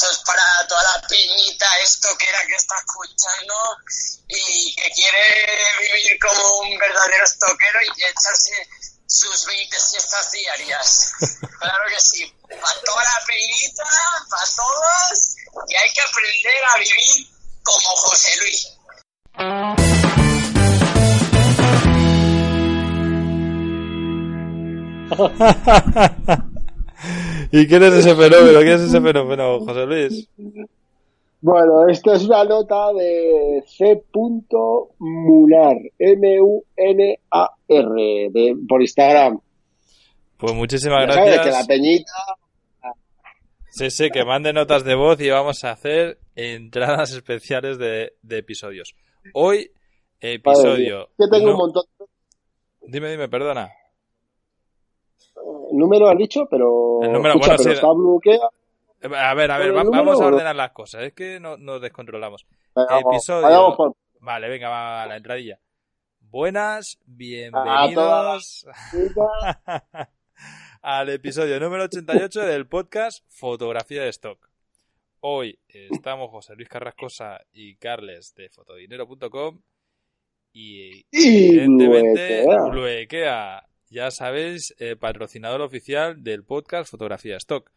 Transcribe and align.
esto 0.00 0.12
es 0.12 0.18
para 0.24 0.66
toda 0.66 0.82
la 0.82 1.06
peñita 1.06 1.66
esto 1.82 2.08
que 2.16 2.26
era 2.26 2.46
que 2.46 2.54
está 2.54 2.74
escuchando 2.78 3.54
y 4.28 4.74
que 4.74 4.90
quiere 4.92 5.46
vivir 5.78 6.18
como 6.18 6.60
un 6.60 6.78
verdadero 6.78 7.24
estoquero 7.24 7.80
y 7.84 8.04
echarse 8.04 8.66
sus 9.06 9.44
20 9.44 9.78
siestas 9.78 10.32
diarias. 10.32 11.12
Claro 11.60 11.84
que 11.90 12.00
sí. 12.00 12.34
Para 12.48 12.80
toda 12.80 13.04
la 13.04 13.26
peñita, 13.26 13.84
para 14.30 14.44
todos, 14.56 15.36
y 15.68 15.76
hay 15.76 15.92
que 15.92 16.00
aprender 16.00 16.64
a 16.64 16.78
vivir 16.78 17.28
como 17.62 17.96
José 17.96 18.36
Luis. 18.38 18.66
¿Y 27.52 27.66
quién 27.66 27.82
es 27.82 27.94
ese 27.94 28.14
fenómeno? 28.14 28.58
¿Quién 28.60 28.72
es 28.74 28.80
ese 28.82 29.00
fenómeno, 29.00 29.60
José 29.60 29.86
Luis? 29.86 30.28
Bueno, 31.42 31.88
esta 31.88 32.14
es 32.14 32.24
una 32.24 32.44
nota 32.44 32.92
de 32.92 33.62
C. 33.66 34.02
Munar, 34.98 35.76
M-U-N-A-R, 37.10 38.54
por 38.68 38.80
Instagram. 38.82 39.40
Pues 40.36 40.52
muchísimas 40.54 41.06
Ya 41.08 41.12
sabes 41.14 41.34
gracias. 41.34 41.46
que 41.56 41.60
la 41.62 41.66
peñita... 41.66 42.12
Sí, 43.72 43.90
sí, 43.90 44.10
que 44.10 44.24
mande 44.24 44.52
notas 44.52 44.84
de 44.84 44.94
voz 44.96 45.20
y 45.20 45.30
vamos 45.30 45.62
a 45.64 45.70
hacer 45.70 46.18
entradas 46.34 47.12
especiales 47.12 47.78
de, 47.78 48.14
de 48.22 48.38
episodios. 48.38 48.94
Hoy, 49.32 49.70
episodio. 50.20 51.08
que 51.16 51.26
tengo 51.30 51.46
no- 51.46 51.52
un 51.52 51.58
montón 51.58 51.84
Dime, 52.82 53.10
dime, 53.12 53.28
perdona. 53.28 53.70
Número 55.72 56.08
has 56.08 56.16
dicho, 56.18 56.46
pero... 56.50 57.00
El 57.02 57.12
número, 57.12 57.34
escucha, 57.34 57.56
bueno, 57.56 57.62
pero 57.62 57.70
sí. 57.70 57.74
está 57.74 57.92
bloqueado. 57.92 58.50
A 59.02 59.34
ver, 59.34 59.50
a 59.50 59.58
ver, 59.58 59.66
¿Pero 59.68 59.74
va- 59.74 59.80
el 59.80 59.86
número 59.86 60.04
vamos 60.04 60.20
a 60.20 60.26
ordenar 60.26 60.56
las 60.56 60.72
cosas. 60.72 61.02
Es 61.04 61.12
que 61.14 61.40
no, 61.40 61.56
nos 61.56 61.80
descontrolamos. 61.80 62.46
Vamos, 62.74 63.02
Episodio. 63.14 63.74
por- 63.76 63.96
Vale, 64.20 64.48
venga, 64.48 64.68
va 64.68 65.02
a 65.02 65.06
la 65.06 65.16
entradilla. 65.16 65.58
Buenas, 66.20 66.98
A 67.00 67.04
bienvenidos 67.06 67.94
todas 67.94 68.66
al 70.82 71.08
episodio 71.08 71.58
número 71.58 71.84
88 71.84 72.40
del 72.42 72.66
podcast 72.68 73.24
Fotografía 73.28 74.02
de 74.02 74.10
Stock. 74.10 74.48
Hoy 75.20 75.58
estamos 75.68 76.30
José 76.30 76.54
Luis 76.54 76.68
Carrascosa 76.68 77.40
y 77.52 77.76
Carles 77.76 78.34
de 78.34 78.48
fotodinero.com 78.48 79.60
y 80.52 81.04
Y 81.10 81.58
evidentemente 81.58 82.44
Bluequea. 82.70 83.66
Ya 83.92 84.12
sabéis, 84.12 84.72
eh, 84.78 84.94
patrocinador 84.94 85.62
oficial 85.62 86.22
del 86.22 86.44
podcast 86.44 86.88
Fotografía 86.88 87.36
Stock. 87.38 87.72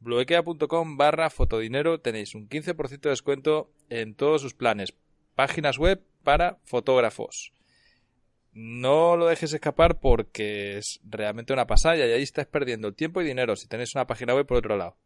Bluequea.com 0.00 0.96
barra 0.96 1.28
fotodinero 1.28 2.00
tenéis 2.00 2.34
un 2.34 2.48
15% 2.48 3.00
de 3.00 3.10
descuento 3.10 3.70
en 3.90 4.14
todos 4.14 4.40
sus 4.40 4.54
planes. 4.54 4.94
Páginas 5.34 5.76
web 5.76 6.02
para 6.24 6.56
fotógrafos. 6.64 7.52
No 8.54 9.18
lo 9.18 9.26
dejes 9.26 9.52
escapar 9.52 10.00
porque 10.00 10.78
es 10.78 11.00
realmente 11.04 11.52
una 11.52 11.66
pasada 11.66 11.98
y 11.98 12.00
ahí 12.00 12.22
estáis 12.22 12.48
perdiendo 12.48 12.88
el 12.88 12.94
tiempo 12.94 13.20
y 13.20 13.26
dinero 13.26 13.54
si 13.54 13.68
tenéis 13.68 13.94
una 13.94 14.06
página 14.06 14.34
web 14.34 14.46
por 14.46 14.56
otro 14.56 14.74
lado. 14.78 14.96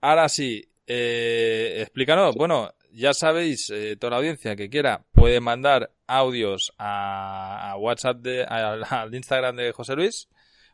Ahora 0.00 0.28
sí, 0.28 0.68
eh, 0.88 1.76
explícanos. 1.80 2.34
Bueno, 2.34 2.74
ya 2.96 3.12
sabéis, 3.12 3.68
eh, 3.70 3.96
toda 3.96 4.12
la 4.12 4.16
audiencia 4.16 4.56
que 4.56 4.70
quiera 4.70 5.04
puede 5.12 5.40
mandar 5.40 5.90
audios 6.06 6.72
a, 6.78 7.70
a 7.70 7.76
WhatsApp, 7.76 8.18
de, 8.22 8.44
al, 8.44 8.84
al 8.88 9.14
Instagram 9.14 9.56
de 9.56 9.72
José 9.72 9.94
Luis 9.94 10.28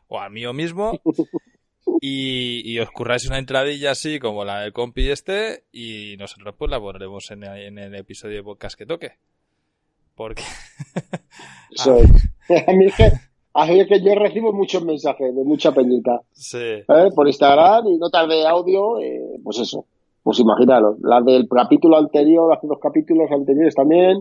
o 0.07 0.19
al 0.19 0.31
mío 0.31 0.53
mismo 0.53 1.01
y, 2.01 2.61
y 2.63 2.79
os 2.79 2.89
curráis 2.91 3.27
una 3.27 3.39
entradilla 3.39 3.91
así 3.91 4.19
como 4.19 4.45
la 4.45 4.61
del 4.61 4.71
compi 4.71 5.09
este 5.09 5.65
y 5.73 6.15
nosotros 6.17 6.55
pues 6.57 6.71
la 6.71 6.79
pondremos 6.79 7.29
en, 7.31 7.43
en 7.43 7.77
el 7.77 7.93
episodio 7.95 8.37
de 8.37 8.43
podcast 8.43 8.77
que 8.77 8.85
toque. 8.85 9.11
Porque... 10.15 10.43
A 12.67 12.71
mí 12.73 12.85
es 12.85 12.95
que, 12.95 13.11
a 13.53 13.65
mí 13.65 13.79
es 13.79 13.87
que 13.87 14.01
yo 14.01 14.15
recibo 14.15 14.53
muchos 14.53 14.83
mensajes 14.85 15.35
de 15.35 15.43
mucha 15.43 15.73
peñita. 15.73 16.21
sí. 16.31 16.57
¿eh? 16.57 17.09
por 17.15 17.27
Instagram 17.27 17.87
y 17.87 17.97
notas 17.97 18.27
de 18.29 18.47
audio, 18.47 18.99
eh, 18.99 19.39
pues 19.43 19.59
eso, 19.59 19.85
pues 20.23 20.39
imaginaros, 20.39 20.97
las 21.01 21.23
del 21.25 21.47
capítulo 21.49 21.97
anterior, 21.97 22.53
hace 22.53 22.67
dos 22.67 22.79
capítulos 22.81 23.29
anteriores 23.31 23.75
también, 23.75 24.17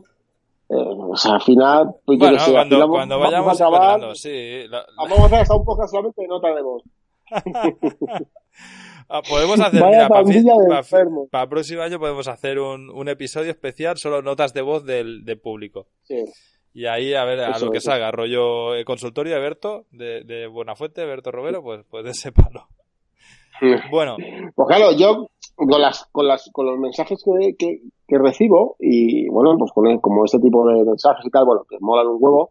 eh, 0.68 0.74
o 0.74 1.16
sea, 1.16 1.34
al 1.34 1.42
final, 1.42 1.94
pues 2.04 2.18
Bueno, 2.18 2.38
sé, 2.40 2.52
cuando, 2.52 2.76
final 2.76 2.88
cuando 2.90 3.14
vamos 3.18 3.30
vayamos 3.30 3.60
a 3.60 3.66
acabar, 3.66 4.16
sí. 4.16 4.66
la- 4.68 4.78
la- 4.78 4.86
vamos 4.96 5.18
a 5.20 5.24
hacer 5.26 5.38
hasta 5.40 5.54
un 5.56 5.64
poco 5.64 5.86
solamente 5.86 6.22
de 6.22 6.28
notas 6.28 6.54
de 6.56 6.62
voz. 6.62 6.82
Ah, 9.08 9.20
podemos 9.28 9.60
hacer, 9.60 9.82
mira, 9.84 10.08
para 10.08 10.22
de 10.68 10.76
enfermos. 10.78 11.28
el 11.32 11.48
próximo 11.48 11.82
año 11.82 11.98
podemos 11.98 12.28
hacer 12.28 12.58
un, 12.58 12.88
un 12.88 13.08
episodio 13.08 13.50
especial, 13.50 13.98
solo 13.98 14.22
notas 14.22 14.54
de 14.54 14.62
voz 14.62 14.84
del, 14.86 15.24
del 15.24 15.38
público. 15.38 15.88
Sí. 16.02 16.24
Y 16.72 16.86
ahí, 16.86 17.12
a 17.12 17.24
ver, 17.24 17.40
a 17.40 17.50
Eso 17.50 17.66
lo 17.66 17.72
que 17.72 17.80
salga, 17.80 18.10
rollo 18.10 18.74
eh, 18.74 18.84
consultorio 18.86 19.34
de 19.34 19.40
Berto, 19.40 19.84
de, 19.90 20.22
de 20.24 20.46
Buenafuente, 20.46 21.04
Berto 21.04 21.30
Romero, 21.30 21.62
pues, 21.62 21.84
pues 21.90 22.04
de 22.04 22.10
ese 22.12 22.32
palo. 22.32 22.68
Bueno, 23.90 24.16
Pues 24.54 24.68
claro, 24.68 24.92
yo 24.92 25.28
con 25.56 25.80
las 25.80 26.04
con 26.12 26.26
las 26.26 26.50
con 26.52 26.66
los 26.66 26.78
mensajes 26.78 27.22
que, 27.24 27.54
que, 27.56 27.80
que 28.08 28.18
recibo 28.18 28.76
y 28.80 29.28
bueno, 29.28 29.56
pues 29.58 29.70
con 29.72 29.86
el- 29.86 30.00
como 30.00 30.24
este 30.24 30.38
tipo 30.40 30.66
de 30.66 30.84
mensajes 30.84 31.24
y 31.24 31.30
tal, 31.30 31.44
bueno, 31.44 31.64
que 31.68 31.76
molan 31.80 32.08
un 32.08 32.16
huevo, 32.18 32.50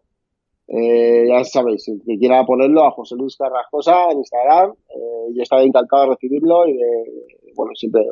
eh, 0.68 1.26
ya 1.28 1.44
sabéis, 1.44 1.86
el 1.88 2.00
que 2.06 2.16
quiera 2.18 2.46
ponerlo 2.46 2.84
a 2.84 2.92
José 2.92 3.16
Luis 3.16 3.36
Carrascosa 3.36 4.10
en 4.10 4.18
Instagram, 4.18 4.72
eh, 4.88 5.32
yo 5.34 5.42
estaré 5.42 5.64
encantado 5.64 6.04
de 6.04 6.08
recibirlo 6.10 6.66
y 6.66 6.72
de, 6.74 7.26
bueno, 7.56 7.72
siempre 7.74 8.06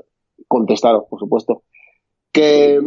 contestaros, 0.46 1.04
por 1.08 1.18
supuesto. 1.20 1.62
Que 2.32 2.80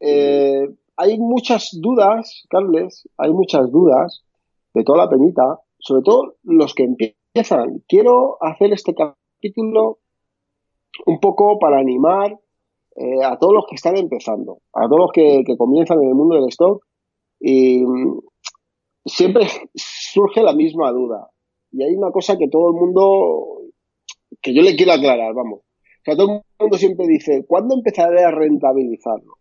eh, 0.00 0.68
hay 0.96 1.18
muchas 1.18 1.70
dudas, 1.80 2.44
Carles, 2.48 3.08
hay 3.16 3.32
muchas 3.32 3.70
dudas 3.72 4.22
de 4.74 4.84
toda 4.84 4.98
la 5.04 5.10
peñita, 5.10 5.58
sobre 5.78 6.02
todo 6.02 6.34
los 6.44 6.74
que 6.74 6.84
empiezan. 6.84 7.15
Quiero 7.86 8.38
hacer 8.40 8.72
este 8.72 8.94
capítulo 8.94 9.98
un 11.04 11.20
poco 11.20 11.58
para 11.58 11.78
animar 11.78 12.38
eh, 12.96 13.22
a 13.22 13.36
todos 13.38 13.52
los 13.52 13.66
que 13.68 13.74
están 13.74 13.96
empezando, 13.98 14.60
a 14.72 14.88
todos 14.88 15.00
los 15.00 15.12
que, 15.12 15.44
comienzan 15.58 16.02
en 16.02 16.08
el 16.08 16.14
mundo 16.14 16.36
del 16.36 16.48
stock 16.48 16.82
y 17.38 17.84
mm, 17.84 18.20
siempre 19.04 19.46
surge 19.74 20.42
la 20.42 20.54
misma 20.54 20.90
duda. 20.92 21.28
Y 21.72 21.82
hay 21.82 21.94
una 21.94 22.10
cosa 22.10 22.38
que 22.38 22.48
todo 22.48 22.70
el 22.70 22.76
mundo, 22.76 23.60
que 24.40 24.54
yo 24.54 24.62
le 24.62 24.74
quiero 24.76 24.92
aclarar, 24.92 25.34
vamos. 25.34 25.60
O 25.60 26.04
sea, 26.04 26.16
todo 26.16 26.36
el 26.36 26.42
mundo 26.58 26.78
siempre 26.78 27.06
dice, 27.06 27.44
¿cuándo 27.46 27.74
empezaré 27.74 28.24
a 28.24 28.30
rentabilizarlo? 28.30 29.36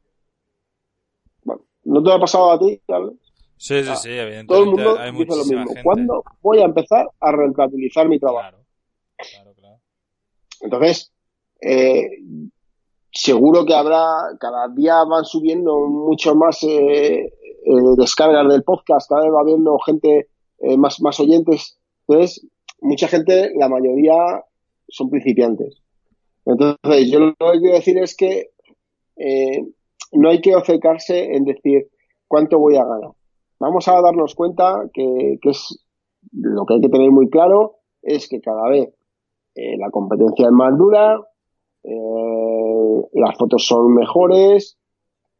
Bueno, 1.44 1.62
¿no 1.86 2.04
te 2.04 2.12
ha 2.12 2.20
pasado 2.20 2.52
a 2.52 2.60
ti, 2.60 2.82
Carlos? 2.86 3.16
Sí, 3.58 3.84
sí, 3.84 3.92
sí, 3.96 4.10
evidentemente 4.10 4.48
Todo 4.48 4.64
el 4.64 4.70
mundo 4.70 5.00
hay 5.00 5.12
dice 5.12 5.26
lo 5.28 5.46
mismo. 5.46 5.66
gente. 5.68 5.84
¿Cuándo 5.84 6.24
voy 6.42 6.60
a 6.60 6.66
empezar 6.66 7.08
a 7.20 7.32
rentabilizar 7.32 8.08
mi 8.08 8.20
trabajo? 8.20 8.50
Claro, 8.50 8.66
claro, 9.18 9.54
claro. 9.56 9.76
Entonces, 10.62 11.12
eh, 11.62 12.10
seguro 13.12 13.66
que 13.66 13.74
habrá, 13.74 14.06
cada 14.40 14.68
día 14.70 15.04
van 15.04 15.26
subiendo 15.26 15.88
mucho 15.88 16.36
más 16.36 16.62
eh, 16.64 17.26
eh, 17.26 17.32
descargas 17.98 18.48
del 18.48 18.64
podcast, 18.64 19.10
cada 19.10 19.22
vez 19.24 19.32
va 19.32 19.42
habiendo 19.42 19.78
gente, 19.80 20.30
más, 20.78 21.02
más 21.02 21.20
oyentes. 21.20 21.78
Entonces, 22.08 22.48
mucha 22.82 23.08
gente, 23.08 23.52
la 23.58 23.70
mayoría 23.70 24.14
son 24.88 25.10
principiantes. 25.10 25.82
Entonces, 26.46 27.12
yo 27.12 27.20
lo 27.20 27.34
que 27.34 27.60
quiero 27.60 27.76
decir 27.76 27.98
es 27.98 28.16
que 28.16 28.52
no 30.12 30.30
hay 30.30 30.42
que 30.42 30.56
obcecarse 30.56 31.36
en 31.36 31.46
decir 31.46 31.88
cuánto 32.28 32.60
voy 32.60 32.76
a 32.76 32.86
ganar. 32.86 33.12
Vamos 33.60 33.88
a 33.88 34.02
darnos 34.02 34.36
cuenta 34.36 34.90
que, 34.94 35.38
que 35.42 35.50
es 35.50 35.86
lo 36.32 36.66
que 36.66 36.76
hay 36.76 36.82
que 36.82 36.90
tener 36.90 37.12
muy 37.12 37.30
claro 37.30 37.78
es 38.02 38.28
que 38.28 38.42
cada 38.42 38.70
vez 38.70 38.94
eh, 39.56 39.78
la 39.78 39.90
competencia 39.90 40.48
es 40.48 40.52
más 40.52 40.78
dura, 40.78 41.20
eh, 41.84 43.02
las 43.14 43.38
fotos 43.38 43.66
son 43.66 43.94
mejores, 43.94 44.78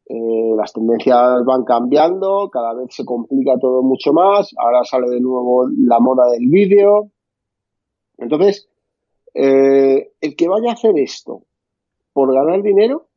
eh, 0.08 0.54
las 0.56 0.74
tendencias 0.74 1.44
van 1.46 1.64
cambiando, 1.64 2.50
cada 2.52 2.74
vez 2.74 2.94
se 2.96 3.06
complica 3.06 3.58
todo 3.60 3.84
mucho 3.84 4.14
más, 4.14 4.52
ahora 4.58 4.84
sale 4.84 5.10
de 5.10 5.20
nuevo 5.20 5.68
la 5.78 6.00
moda 6.00 6.30
del 6.32 6.48
vídeo. 6.50 7.12
Entonces, 8.18 8.70
el 9.34 10.36
que 10.38 10.48
vaya 10.48 10.70
a 10.70 10.74
hacer 10.74 10.98
esto 10.98 11.44
por 12.14 12.34
ganar 12.34 12.62
dinero, 12.62 13.10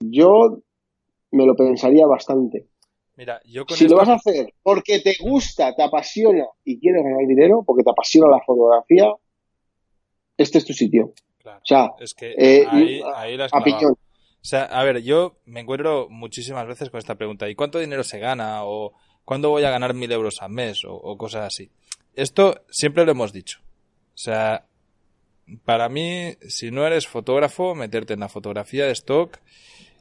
yo 0.00 0.58
me 1.30 1.46
lo 1.46 1.54
pensaría 1.54 2.06
bastante. 2.08 2.71
Mira, 3.16 3.40
yo 3.44 3.66
con 3.66 3.76
Si 3.76 3.84
esto... 3.84 3.94
lo 3.94 4.00
vas 4.00 4.08
a 4.08 4.14
hacer 4.14 4.54
porque 4.62 5.00
te 5.00 5.14
gusta, 5.20 5.74
te 5.74 5.82
apasiona 5.82 6.46
y 6.64 6.78
quieres 6.80 7.02
ganar 7.04 7.26
dinero, 7.26 7.62
porque 7.66 7.82
te 7.84 7.90
apasiona 7.90 8.28
la 8.28 8.40
fotografía, 8.44 9.12
este 10.36 10.58
es 10.58 10.64
tu 10.64 10.72
sitio. 10.72 11.12
Claro, 11.38 11.58
O 11.58 11.66
sea, 11.66 11.90
es 12.00 12.14
que 12.14 12.34
eh, 12.38 12.66
ahí, 12.68 13.00
a- 13.02 13.20
ahí 13.20 13.36
la 13.36 13.46
has 13.46 13.52
a 13.54 13.60
clavado. 13.62 13.78
piñón. 13.78 13.92
O 13.92 14.44
sea, 14.44 14.64
a 14.64 14.82
ver, 14.84 15.02
yo 15.02 15.36
me 15.44 15.60
encuentro 15.60 16.08
muchísimas 16.10 16.66
veces 16.66 16.90
con 16.90 16.98
esta 16.98 17.14
pregunta. 17.16 17.48
¿Y 17.48 17.54
cuánto 17.54 17.78
dinero 17.78 18.02
se 18.02 18.18
gana? 18.18 18.64
¿O 18.64 18.92
cuándo 19.24 19.50
voy 19.50 19.62
a 19.64 19.70
ganar 19.70 19.94
mil 19.94 20.10
euros 20.10 20.40
al 20.40 20.50
mes? 20.50 20.84
O, 20.84 20.94
o 20.94 21.16
cosas 21.16 21.46
así. 21.46 21.70
Esto 22.14 22.62
siempre 22.68 23.04
lo 23.04 23.12
hemos 23.12 23.32
dicho. 23.32 23.60
O 24.14 24.18
sea, 24.18 24.66
para 25.64 25.88
mí, 25.88 26.34
si 26.48 26.70
no 26.72 26.84
eres 26.86 27.06
fotógrafo, 27.06 27.74
meterte 27.74 28.14
en 28.14 28.20
la 28.20 28.28
fotografía 28.28 28.86
de 28.86 28.92
stock 28.92 29.38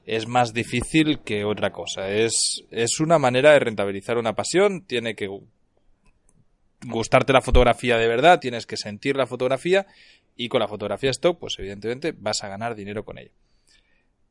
es 0.06 0.28
más 0.28 0.54
difícil 0.54 1.20
que 1.20 1.46
otra 1.46 1.72
cosa. 1.72 2.10
Es, 2.10 2.64
es 2.72 3.00
una 3.00 3.20
manera 3.20 3.54
de 3.54 3.60
rentabilizar 3.60 4.18
una 4.18 4.36
pasión, 4.36 4.82
tiene 4.82 5.16
que 5.16 5.30
gustarte 6.86 7.34
la 7.34 7.42
fotografía 7.42 7.98
de 7.98 8.08
verdad, 8.08 8.40
tienes 8.40 8.66
que 8.66 8.78
sentir 8.78 9.16
la 9.16 9.28
fotografía 9.28 9.86
y 10.36 10.50
con 10.50 10.60
la 10.60 10.68
fotografía 10.68 11.12
stock, 11.12 11.38
pues 11.40 11.56
evidentemente 11.60 12.14
vas 12.18 12.44
a 12.44 12.48
ganar 12.48 12.76
dinero 12.76 13.06
con 13.06 13.18
ella. 13.20 13.32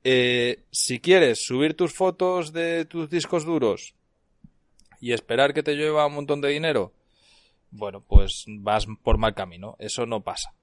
Eh, 0.02 0.64
si 0.70 0.98
quieres 0.98 1.44
subir 1.44 1.74
tus 1.74 1.92
fotos 1.92 2.52
de 2.52 2.86
tus 2.86 3.10
discos 3.10 3.44
duros 3.44 3.94
y 4.98 5.12
esperar 5.12 5.52
que 5.52 5.62
te 5.62 5.76
lleva 5.76 6.06
un 6.06 6.14
montón 6.14 6.40
de 6.40 6.48
dinero, 6.48 6.92
bueno, 7.70 8.02
pues 8.06 8.44
vas 8.48 8.86
por 9.02 9.18
mal 9.18 9.34
camino. 9.34 9.76
Eso 9.78 10.06
no 10.06 10.22
pasa. 10.22 10.54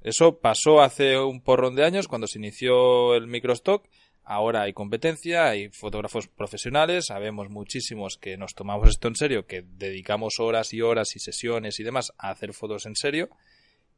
Eso 0.00 0.38
pasó 0.38 0.80
hace 0.80 1.18
un 1.18 1.40
porrón 1.40 1.74
de 1.74 1.84
años 1.84 2.08
cuando 2.08 2.26
se 2.26 2.38
inició 2.38 3.14
el 3.14 3.26
microstock. 3.26 3.86
Ahora 4.24 4.62
hay 4.62 4.72
competencia, 4.72 5.48
hay 5.48 5.68
fotógrafos 5.68 6.28
profesionales, 6.28 7.06
sabemos 7.06 7.50
muchísimos 7.50 8.16
que 8.16 8.36
nos 8.36 8.54
tomamos 8.54 8.88
esto 8.88 9.08
en 9.08 9.16
serio, 9.16 9.46
que 9.46 9.62
dedicamos 9.62 10.40
horas 10.40 10.72
y 10.72 10.80
horas 10.80 11.14
y 11.14 11.18
sesiones 11.18 11.78
y 11.78 11.84
demás 11.84 12.12
a 12.16 12.30
hacer 12.30 12.54
fotos 12.54 12.86
en 12.86 12.96
serio 12.96 13.28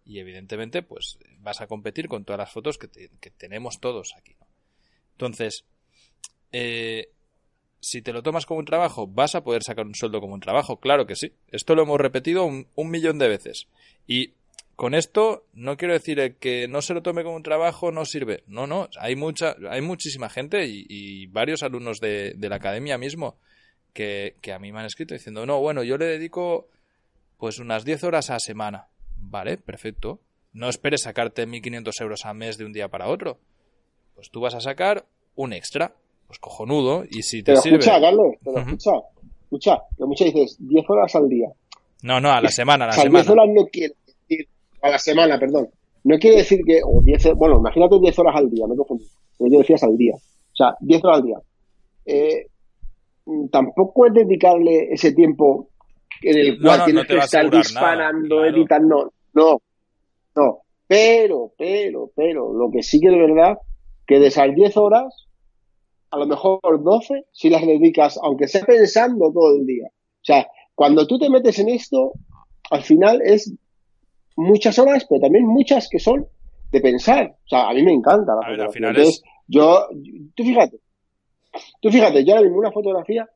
y 0.06 0.20
evidentemente 0.20 0.82
pues 0.82 1.18
vas 1.38 1.60
a 1.60 1.66
competir 1.66 2.08
con 2.08 2.24
todas 2.24 2.38
las 2.38 2.52
fotos 2.52 2.78
que, 2.78 2.88
tenemos 3.36 3.80
todos 3.80 4.14
aquí. 4.16 4.36
Entonces, 5.12 5.64
eh, 6.52 7.10
si 7.80 8.02
te 8.02 8.12
lo 8.12 8.22
tomas 8.22 8.46
como 8.46 8.60
un 8.60 8.66
trabajo, 8.66 9.06
¿vas 9.06 9.34
a 9.34 9.42
poder 9.42 9.62
sacar 9.62 9.84
un 9.84 9.94
sueldo 9.94 10.20
como 10.20 10.34
un 10.34 10.40
trabajo? 10.40 10.78
Claro 10.78 11.06
que 11.06 11.16
sí. 11.16 11.32
Esto 11.48 11.74
lo 11.74 11.82
hemos 11.82 12.00
repetido 12.00 12.44
un, 12.44 12.66
millón 12.76 13.18
de 13.18 13.28
veces. 13.28 13.68
Y 14.06 14.34
con 14.76 14.94
esto 14.94 15.46
no 15.54 15.76
quiero 15.78 15.94
decir 15.94 16.36
que 16.38 16.68
no 16.68 16.82
se 16.82 16.92
lo 16.92 17.02
tome 17.02 17.24
como 17.24 17.36
un 17.36 17.42
trabajo 17.42 17.90
no 17.90 18.04
sirve. 18.04 18.44
No, 18.46 18.66
no. 18.66 18.88
Hay 19.00 19.16
mucha, 19.16 19.56
hay 19.70 19.80
muchísima 19.80 20.28
gente 20.28 20.66
y, 20.68 21.26
varios 21.28 21.62
alumnos 21.62 21.98
de, 21.98 22.36
la 22.38 22.56
academia 22.56 22.98
mismo 22.98 23.36
que, 23.94 24.36
que, 24.42 24.52
a 24.52 24.58
mí 24.58 24.72
me 24.72 24.80
han 24.80 24.86
escrito 24.86 25.14
diciendo, 25.14 25.46
no, 25.46 25.60
bueno, 25.60 25.82
yo 25.82 25.96
le 25.96 26.04
dedico 26.04 26.68
pues 27.38 27.58
unas 27.58 27.84
10 27.84 28.04
horas 28.04 28.30
a 28.30 28.38
semana. 28.38 28.88
Vale, 29.16 29.56
perfecto. 29.56 30.20
No 30.52 30.68
esperes 30.68 31.02
sacarte 31.02 31.46
1.500 31.46 31.92
euros 32.00 32.26
al 32.26 32.36
mes 32.36 32.58
de 32.58 32.66
un 32.66 32.72
día 32.72 32.88
para 32.88 33.08
otro. 33.08 33.38
Pues 34.14 34.30
tú 34.30 34.40
vas 34.40 34.54
a 34.54 34.60
sacar 34.60 35.06
un 35.34 35.54
extra 35.54 35.94
pues 36.26 36.38
cojonudo. 36.38 37.04
Y 37.10 37.22
si 37.22 37.42
te 37.42 37.52
pero 37.52 37.62
sirve. 37.62 37.78
Escucha, 37.78 38.00
Carlos, 38.00 38.34
pero 38.44 38.58
escucha, 38.58 38.90
escucha, 39.42 39.82
que 39.96 40.04
muchas 40.04 40.32
dices 40.34 40.56
10 40.60 40.84
horas 40.88 41.14
al 41.14 41.28
día. 41.28 41.48
No, 42.02 42.20
no, 42.20 42.30
a 42.30 42.42
la 42.42 42.50
semana, 42.50 42.84
a 42.84 42.88
la 42.88 42.92
o 42.92 42.94
sea, 42.94 43.04
semana. 43.04 43.22
10 43.22 43.30
horas 43.30 43.48
no 43.54 43.66
a 44.86 44.90
la 44.90 44.98
semana, 44.98 45.38
perdón. 45.38 45.68
No 46.04 46.18
quiere 46.18 46.38
decir 46.38 46.60
que, 46.64 46.80
o 46.84 47.02
10, 47.02 47.34
bueno, 47.34 47.56
imagínate 47.56 47.98
10 47.98 48.18
horas 48.20 48.36
al 48.36 48.50
día, 48.50 48.66
me 48.66 48.76
confundo. 48.76 49.04
Yo 49.38 49.58
decías 49.58 49.82
al 49.82 49.96
día. 49.96 50.14
O 50.14 50.56
sea, 50.56 50.76
10 50.80 51.04
horas 51.04 51.18
al 51.18 51.24
día. 51.24 51.38
Eh, 52.06 52.46
tampoco 53.50 54.06
es 54.06 54.14
dedicarle 54.14 54.92
ese 54.92 55.12
tiempo 55.12 55.68
en 56.22 56.38
el 56.38 56.60
cual 56.60 56.84
tienes 56.84 57.06
que 57.06 57.16
estar 57.16 57.50
disparando, 57.50 58.44
editando. 58.44 59.12
No, 59.34 59.60
no. 60.36 60.60
Pero, 60.86 61.52
pero, 61.58 62.10
pero, 62.14 62.52
lo 62.52 62.70
que 62.70 62.82
sí 62.82 63.00
que 63.00 63.08
es 63.08 63.18
verdad, 63.18 63.58
que 64.06 64.20
de 64.20 64.28
esas 64.28 64.54
10 64.54 64.76
horas, 64.76 65.26
a 66.10 66.18
lo 66.18 66.26
mejor 66.26 66.60
12 66.62 67.26
si 67.32 67.50
las 67.50 67.66
dedicas, 67.66 68.18
aunque 68.22 68.46
sea 68.46 68.64
pensando 68.64 69.32
todo 69.32 69.56
el 69.56 69.66
día. 69.66 69.88
O 69.88 70.24
sea, 70.24 70.46
cuando 70.74 71.06
tú 71.06 71.18
te 71.18 71.28
metes 71.28 71.58
en 71.58 71.70
esto, 71.70 72.12
al 72.70 72.82
final 72.82 73.20
es 73.24 73.52
muchas 74.36 74.78
horas, 74.78 75.06
pero 75.08 75.20
también 75.20 75.46
muchas 75.46 75.88
que 75.88 75.98
son 75.98 76.26
de 76.70 76.80
pensar. 76.80 77.36
O 77.44 77.48
sea, 77.48 77.68
a 77.68 77.74
mí 77.74 77.82
me 77.82 77.92
encanta 77.92 78.34
la 78.34 78.46
fotografía. 78.46 78.88
Entonces, 78.88 79.22
yo, 79.48 79.86
tú 80.34 80.44
fíjate, 80.44 80.78
tú 81.80 81.90
fíjate, 81.90 82.24
yo 82.24 82.34
ahora 82.34 82.44
mismo 82.44 82.58
una 82.58 82.72
fotografía, 82.72 83.28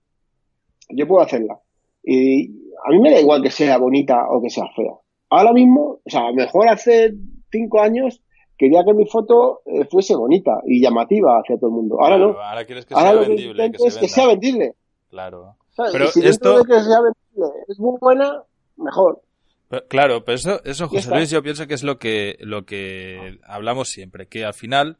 yo 0.91 1.06
puedo 1.06 1.23
hacerla. 1.23 1.58
Y 2.02 2.50
a 2.85 2.91
mí 2.91 3.00
me 3.00 3.11
da 3.11 3.20
igual 3.20 3.43
que 3.43 3.50
sea 3.50 3.79
bonita 3.79 4.26
o 4.31 4.41
que 4.41 4.50
sea 4.50 4.64
fea. 4.75 4.93
Ahora 5.31 5.52
mismo, 5.52 6.00
o 6.05 6.11
sea, 6.11 6.23
a 6.23 6.31
lo 6.31 6.35
mejor 6.35 6.69
hace 6.69 7.14
cinco 7.50 7.81
años 7.81 8.20
quería 8.56 8.85
que 8.85 8.94
mi 8.94 9.06
foto 9.06 9.62
eh, 9.67 9.87
fuese 9.91 10.14
bonita 10.17 10.61
y 10.67 10.82
llamativa 10.82 11.38
hacia 11.38 11.56
todo 11.56 11.69
el 11.69 11.76
mundo. 11.76 12.00
Ahora 12.00 12.19
no. 12.19 12.38
Ahora 12.41 12.64
quieres 12.64 12.85
que 12.85 12.94
sea 12.94 13.14
vendible. 13.14 13.70
Que, 13.70 13.87
es 13.87 13.99
que 13.99 14.08
sea 14.08 14.26
vendible. 14.26 14.75
Claro. 15.08 15.56
Pero 15.93 16.08
si 16.08 16.26
esto... 16.26 16.58
de 16.58 16.64
que 16.64 16.81
sea 16.81 17.00
vendible 17.00 17.62
es 17.69 17.79
muy 17.79 17.96
buena, 18.00 18.43
mejor. 18.76 19.23
Claro, 19.88 20.25
pero 20.25 20.37
eso, 20.37 20.62
eso 20.64 20.88
José 20.88 21.11
Luis, 21.11 21.31
yo 21.31 21.43
pienso 21.43 21.67
que 21.67 21.75
es 21.75 21.82
lo 21.82 21.99
que, 21.99 22.37
lo 22.40 22.64
que 22.64 23.38
hablamos 23.44 23.88
siempre, 23.88 24.26
que 24.28 24.44
al 24.44 24.55
final, 24.55 24.99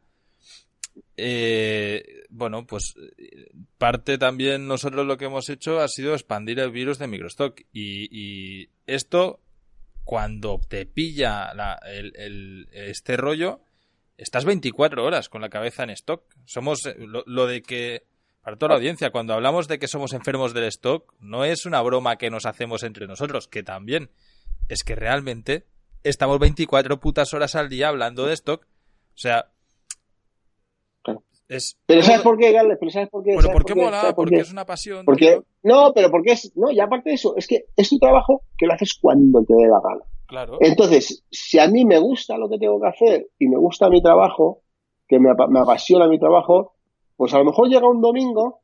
eh, 1.17 2.25
bueno, 2.29 2.67
pues 2.67 2.95
parte 3.79 4.19
también 4.19 4.67
nosotros 4.67 5.07
lo 5.07 5.17
que 5.17 5.27
hemos 5.27 5.49
hecho 5.49 5.81
ha 5.81 5.89
sido 5.89 6.15
expandir 6.15 6.61
el 6.61 6.71
virus 6.71 6.99
de 6.99 7.07
Microstock. 7.07 7.61
Y, 7.73 8.09
y 8.11 8.71
esto 8.87 9.41
cuando 10.11 10.61
te 10.69 10.87
pilla 10.87 11.53
el, 11.87 12.69
este 12.73 13.17
rollo, 13.17 13.61
estás 14.17 14.45
24 14.45 15.05
horas 15.05 15.29
con 15.29 15.41
la 15.41 15.51
cabeza 15.51 15.85
en 15.85 15.91
stock. 15.91 16.25
Somos 16.45 16.85
eh, 16.87 16.97
lo, 16.99 17.47
de 17.47 17.63
que, 17.63 18.03
para 18.43 18.57
toda 18.57 18.71
la 18.71 18.75
audiencia, 18.77 19.11
cuando 19.11 19.35
hablamos 19.35 19.69
de 19.69 19.79
que 19.79 19.87
somos 19.87 20.13
enfermos 20.13 20.53
del 20.53 20.65
stock, 20.65 21.15
no 21.21 21.45
es 21.45 21.65
una 21.65 21.81
broma 21.83 22.17
que 22.17 22.29
nos 22.29 22.45
hacemos 22.45 22.83
entre 22.83 23.07
nosotros, 23.07 23.47
que 23.47 23.63
también 23.63 24.11
es 24.71 24.85
que 24.85 24.95
realmente 24.95 25.67
estamos 26.03 26.39
24 26.39 27.01
putas 27.01 27.35
horas 27.35 27.55
al 27.55 27.69
día 27.69 27.89
hablando 27.89 28.27
de 28.27 28.35
stock. 28.35 28.65
O 29.15 29.19
sea, 29.19 29.51
pero 31.87 32.03
¿sabes 32.03 32.23
por 32.23 32.39
qué, 32.39 32.53
Gales? 32.53 32.77
Pero 32.79 32.93
¿sabes 32.93 33.09
por 33.09 33.25
qué? 33.25 33.35
Bueno, 33.35 33.51
¿por 33.51 33.65
qué 33.65 33.75
mola? 33.75 34.13
Porque 34.15 34.37
es 34.37 34.53
una 34.53 34.65
pasión. 34.65 35.05
Porque, 35.05 35.41
no, 35.65 35.93
pero 35.93 36.09
porque 36.11 36.33
es, 36.33 36.53
no, 36.57 36.71
y 36.71 36.79
aparte 36.79 37.11
de 37.11 37.17
eso, 37.17 37.35
es 37.37 37.49
que 37.49 37.65
es 37.77 37.89
tu 37.89 37.99
trabajo 37.99 38.43
que 38.57 38.67
lo 38.67 38.75
haces 38.75 38.97
cuando 39.01 39.43
te 39.43 39.55
dé 39.55 39.67
la 39.67 39.81
gana. 39.83 40.05
Claro. 40.27 40.59
Entonces, 40.61 41.25
si 41.29 41.59
a 41.59 41.67
mí 41.67 41.85
me 41.85 41.99
gusta 41.99 42.39
lo 42.39 42.49
que 42.49 42.59
tengo 42.59 42.81
que 42.81 42.87
hacer 42.87 43.27
y 43.37 43.49
me 43.49 43.59
gusta 43.59 43.91
mi 43.91 44.01
trabajo, 44.01 44.63
que 45.09 45.19
me, 45.19 45.31
apasiona 45.31 46.07
mi 46.07 46.21
trabajo, 46.21 46.75
pues 47.17 47.35
a 47.35 47.39
lo 47.39 47.47
mejor 47.47 47.69
llega 47.69 47.89
un 47.89 48.01
domingo, 48.01 48.60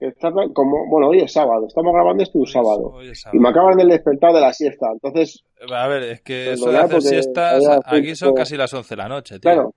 está 0.00 0.30
como, 0.30 0.88
bueno, 0.88 1.08
hoy 1.08 1.20
es 1.20 1.32
sábado, 1.32 1.66
estamos 1.66 1.92
grabando 1.92 2.22
esto 2.22 2.38
un 2.38 2.46
sábado, 2.46 2.94
y 3.32 3.38
me 3.38 3.48
acaban 3.48 3.76
de 3.76 3.86
despertar 3.86 4.32
de 4.32 4.40
la 4.40 4.52
siesta, 4.52 4.86
entonces... 4.92 5.44
A 5.70 5.88
ver, 5.88 6.02
es 6.04 6.20
que 6.20 6.52
eso 6.52 6.70
de 6.70 6.78
hacer 6.78 7.02
siestas, 7.02 7.64
aquí 7.84 8.14
son 8.14 8.34
casi 8.34 8.56
las 8.56 8.72
11 8.72 8.88
de 8.88 8.96
la 8.96 9.08
noche, 9.08 9.38
tío. 9.38 9.40
Claro, 9.40 9.74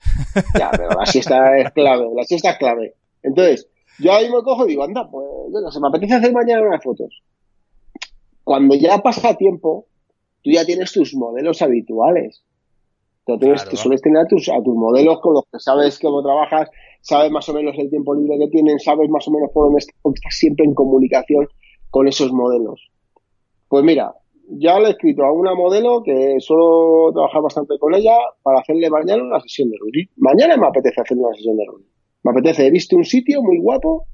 ya, 0.58 0.70
pero 0.70 0.88
la 0.98 1.06
siesta 1.06 1.58
es 1.58 1.70
clave, 1.72 2.06
la 2.14 2.24
siesta 2.24 2.50
es 2.50 2.58
clave. 2.58 2.94
Entonces, 3.22 3.68
yo 3.98 4.12
ahí 4.12 4.30
me 4.30 4.42
cojo 4.42 4.64
y 4.64 4.70
digo, 4.70 4.84
anda, 4.84 5.08
pues, 5.10 5.26
no 5.50 5.70
sé, 5.70 5.80
me 5.80 5.88
apetece 5.88 6.14
hacer 6.14 6.32
mañana 6.32 6.66
unas 6.66 6.82
fotos. 6.82 7.22
Cuando 8.44 8.74
ya 8.74 8.98
pasa 8.98 9.36
tiempo, 9.36 9.86
tú 10.42 10.50
ya 10.50 10.64
tienes 10.64 10.92
tus 10.92 11.14
modelos 11.14 11.60
habituales. 11.60 12.42
Entonces, 13.26 13.68
tú 13.68 13.76
sueles 13.76 14.02
tener 14.02 14.22
a 14.22 14.26
tus, 14.26 14.48
a 14.48 14.62
tus 14.62 14.74
modelos 14.74 15.20
con 15.20 15.34
los 15.34 15.44
que 15.52 15.58
sabes 15.58 15.98
cómo 15.98 16.22
trabajas, 16.22 16.68
sabes 17.00 17.30
más 17.30 17.48
o 17.48 17.54
menos 17.54 17.74
el 17.78 17.88
tiempo 17.90 18.14
libre 18.14 18.38
que 18.38 18.48
tienen, 18.48 18.78
sabes 18.78 19.08
más 19.10 19.26
o 19.28 19.30
menos 19.30 19.50
por 19.52 19.66
dónde 19.66 19.78
estás, 19.78 19.94
estás 19.96 20.34
siempre 20.34 20.64
en 20.64 20.74
comunicación 20.74 21.46
con 21.90 22.08
esos 22.08 22.32
modelos. 22.32 22.90
Pues 23.68 23.84
mira, 23.84 24.14
ya 24.48 24.78
le 24.80 24.88
he 24.88 24.90
escrito 24.90 25.24
a 25.24 25.32
una 25.32 25.54
modelo 25.54 26.02
que 26.02 26.36
suelo 26.40 27.12
trabajar 27.12 27.42
bastante 27.42 27.78
con 27.78 27.94
ella 27.94 28.16
para 28.42 28.60
hacerle 28.60 28.90
mañana 28.90 29.22
una 29.22 29.40
sesión 29.40 29.70
de 29.70 29.76
running. 29.78 30.08
Mañana 30.16 30.56
me 30.56 30.66
apetece 30.66 31.00
hacerle 31.00 31.24
una 31.24 31.34
sesión 31.36 31.56
de 31.56 31.64
running. 31.66 31.88
Me 32.24 32.30
apetece, 32.32 32.66
he 32.66 32.70
visto 32.70 32.96
un 32.96 33.04
sitio 33.04 33.42
muy 33.42 33.58
guapo 33.58 34.06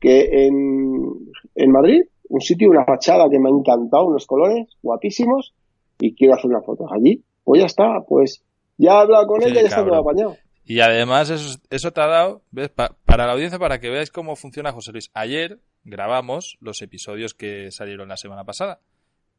que 0.00 0.46
en, 0.46 1.12
en 1.54 1.70
Madrid, 1.72 2.02
un 2.28 2.40
sitio, 2.40 2.70
una 2.70 2.84
fachada 2.84 3.28
que 3.28 3.38
me 3.38 3.48
ha 3.48 3.52
encantado, 3.52 4.06
unos 4.06 4.26
colores 4.26 4.68
guapísimos 4.82 5.54
y 5.98 6.14
quiero 6.14 6.34
hacer 6.34 6.50
una 6.50 6.62
foto 6.62 6.86
allí. 6.92 7.24
Pues 7.44 7.60
ya 7.60 7.66
está, 7.66 8.00
pues 8.08 8.42
ya 8.76 8.92
he 8.92 8.96
hablado 8.96 9.26
con 9.26 9.42
ella 9.42 9.60
y 9.60 9.62
ya 9.62 9.68
está 9.68 9.84
todo 9.84 9.96
apañado. 9.96 10.36
Y 10.66 10.80
además 10.80 11.28
eso, 11.28 11.58
eso 11.70 11.92
te 11.92 12.00
ha 12.00 12.06
dado, 12.06 12.42
¿ves? 12.50 12.70
para 12.70 13.26
la 13.26 13.32
audiencia, 13.32 13.58
para 13.58 13.80
que 13.80 13.90
veáis 13.90 14.10
cómo 14.10 14.34
funciona 14.34 14.72
José 14.72 14.92
Luis. 14.92 15.10
Ayer 15.12 15.58
grabamos 15.84 16.56
los 16.60 16.80
episodios 16.80 17.34
que 17.34 17.70
salieron 17.70 18.08
la 18.08 18.16
semana 18.16 18.44
pasada. 18.44 18.80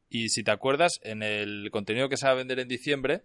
Y 0.08 0.30
si 0.30 0.44
te 0.44 0.52
acuerdas, 0.52 1.00
en 1.04 1.24
el 1.24 1.70
contenido 1.72 2.10
que 2.10 2.18
se 2.18 2.28
va 2.28 2.34
a 2.34 2.36
vender 2.36 2.60
en 2.60 2.68
diciembre, 2.68 3.24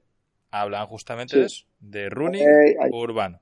hablan 0.50 0.86
justamente 0.86 1.38
de 1.38 1.46
eso, 1.46 1.66
de 1.80 2.08
running 2.08 2.46
urbano. 2.90 3.40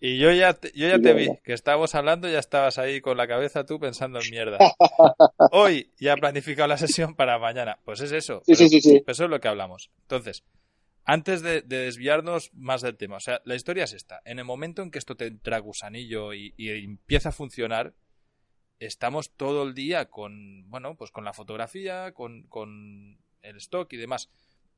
Y 0.00 0.18
yo 0.18 0.32
ya 0.32 0.54
te, 0.54 0.72
yo 0.72 0.88
ya 0.88 0.98
te 0.98 1.12
vi, 1.12 1.28
que 1.44 1.52
estábamos 1.52 1.94
hablando 1.94 2.28
y 2.28 2.32
ya 2.32 2.38
estabas 2.38 2.78
ahí 2.78 3.02
con 3.02 3.18
la 3.18 3.28
cabeza 3.28 3.66
tú 3.66 3.78
pensando 3.78 4.18
en 4.20 4.30
mierda. 4.30 4.58
Hoy 5.52 5.92
ya 5.98 6.14
he 6.14 6.16
planificado 6.16 6.68
la 6.68 6.78
sesión 6.78 7.14
para 7.14 7.38
mañana. 7.38 7.78
Pues 7.84 8.00
es 8.00 8.12
eso. 8.12 8.42
Sí, 8.46 8.56
sí, 8.56 8.68
sí, 8.80 9.02
Eso 9.06 9.24
es 9.24 9.30
lo 9.30 9.40
que 9.40 9.48
hablamos. 9.48 9.90
Entonces, 10.02 10.42
antes 11.04 11.42
de, 11.42 11.60
desviarnos 11.60 12.50
más 12.54 12.80
del 12.80 12.96
tema, 12.96 13.16
o 13.16 13.20
sea, 13.20 13.42
la 13.44 13.54
historia 13.54 13.84
es 13.84 13.92
esta. 13.92 14.22
En 14.24 14.38
el 14.38 14.46
momento 14.46 14.82
en 14.82 14.90
que 14.90 14.98
esto 14.98 15.16
te 15.16 15.26
entra 15.26 15.58
gusanillo 15.58 16.32
y 16.32 16.54
empieza 16.56 17.28
a 17.28 17.32
funcionar, 17.32 17.94
estamos 18.80 19.30
todo 19.36 19.62
el 19.62 19.74
día 19.74 20.06
con, 20.06 20.68
bueno, 20.68 20.96
pues 20.96 21.10
con 21.10 21.24
la 21.24 21.34
fotografía, 21.34 22.12
con, 22.12 22.44
con 22.44 23.18
el 23.42 23.56
stock 23.58 23.92
y 23.92 23.96
demás. 23.96 24.30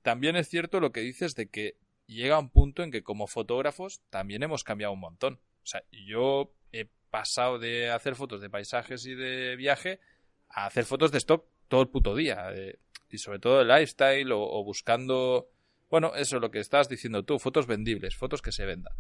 también 0.03 0.37
es 0.37 0.49
cierto 0.49 0.81
lo 0.81 0.93
que 0.93 1.01
dices 1.01 1.35
de 1.37 1.49
que 1.49 1.77
llega 2.07 2.39
un 2.39 2.51
punto 2.51 2.83
en 2.83 2.91
que 2.91 3.03
como 3.03 3.27
fotógrafos 3.27 4.03
también 4.11 4.43
hemos 4.43 4.65
cambiado 4.65 4.93
un 4.93 5.01
montón. 5.01 5.41
O 5.63 5.67
sea, 5.67 5.83
yo 5.91 6.53
he 6.73 6.89
pasado 7.11 7.59
de 7.59 7.91
hacer 7.91 8.15
fotos 8.15 8.41
de 8.41 8.51
paisajes 8.51 9.07
y 9.07 9.15
de 9.15 9.57
viaje 9.57 10.01
a 10.49 10.67
hacer 10.67 10.85
fotos 10.85 11.13
de 11.13 11.19
stock 11.19 11.47
todo 11.69 11.83
el 11.83 11.89
puto 11.89 12.15
día. 12.15 12.51
eh, 12.55 12.79
y 13.11 13.19
sobre 13.19 13.39
todo 13.39 13.59
de 13.59 13.65
lifestyle 13.67 14.33
o, 14.33 14.41
o 14.41 14.65
buscando... 14.65 15.49
Bueno, 15.91 16.15
eso 16.15 16.37
es 16.37 16.43
lo 16.43 16.51
que 16.51 16.59
estás 16.59 16.89
diciendo 16.89 17.25
tú, 17.25 17.39
fotos 17.39 17.67
vendibles, 17.67 18.17
fotos 18.17 18.41
que 18.41 18.53
se 18.53 18.65
vendan. 18.65 18.95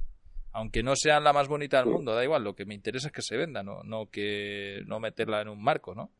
Aunque 0.52 0.82
no 0.82 0.94
sean 0.94 1.24
la 1.24 1.32
más 1.32 1.48
bonita 1.48 1.78
del 1.78 1.86
mundo, 1.86 2.14
da 2.14 2.22
igual, 2.22 2.44
lo 2.44 2.54
que 2.54 2.66
me 2.66 2.74
interesa 2.74 3.06
es 3.06 3.12
que 3.14 3.22
se 3.22 3.38
venda, 3.38 3.62
no, 3.62 3.82
no 3.84 4.10
que 4.10 4.82
no 4.86 5.00
meterla 5.00 5.40
en 5.40 5.48
un 5.48 5.62
marco, 5.62 5.94
¿no? 5.94 6.12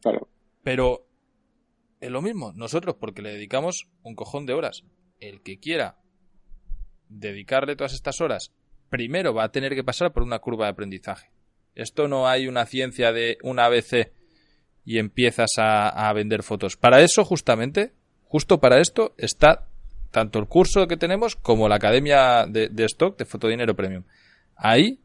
Claro. 0.00 0.28
Pero 0.62 1.06
es 2.00 2.10
lo 2.10 2.22
mismo, 2.22 2.54
nosotros 2.54 2.96
porque 2.98 3.20
le 3.20 3.32
dedicamos 3.32 3.86
un 4.02 4.14
cojón 4.14 4.46
de 4.46 4.54
horas. 4.54 4.84
El 5.20 5.42
que 5.42 5.58
quiera 5.58 5.96
dedicarle 7.08 7.76
todas 7.76 7.92
estas 7.92 8.20
horas, 8.20 8.52
primero 8.88 9.34
va 9.34 9.44
a 9.44 9.52
tener 9.52 9.74
que 9.74 9.84
pasar 9.84 10.12
por 10.12 10.22
una 10.22 10.38
curva 10.38 10.66
de 10.66 10.72
aprendizaje. 10.72 11.30
Esto 11.74 12.08
no 12.08 12.28
hay 12.28 12.48
una 12.48 12.66
ciencia 12.66 13.12
de 13.12 13.38
un 13.42 13.58
ABC 13.58 14.12
y 14.84 14.98
empiezas 14.98 15.50
a, 15.58 16.12
vender 16.12 16.42
fotos. 16.42 16.76
Para 16.76 17.00
eso, 17.00 17.24
justamente, 17.24 17.92
justo 18.24 18.58
para 18.58 18.80
esto, 18.80 19.14
está 19.18 19.68
tanto 20.10 20.38
el 20.38 20.46
curso 20.46 20.88
que 20.88 20.96
tenemos 20.96 21.36
como 21.36 21.68
la 21.68 21.76
academia 21.76 22.46
de, 22.46 22.70
stock 22.86 23.16
de 23.16 23.24
Fotodinero 23.24 23.76
Premium. 23.76 24.04
Ahí 24.56 25.00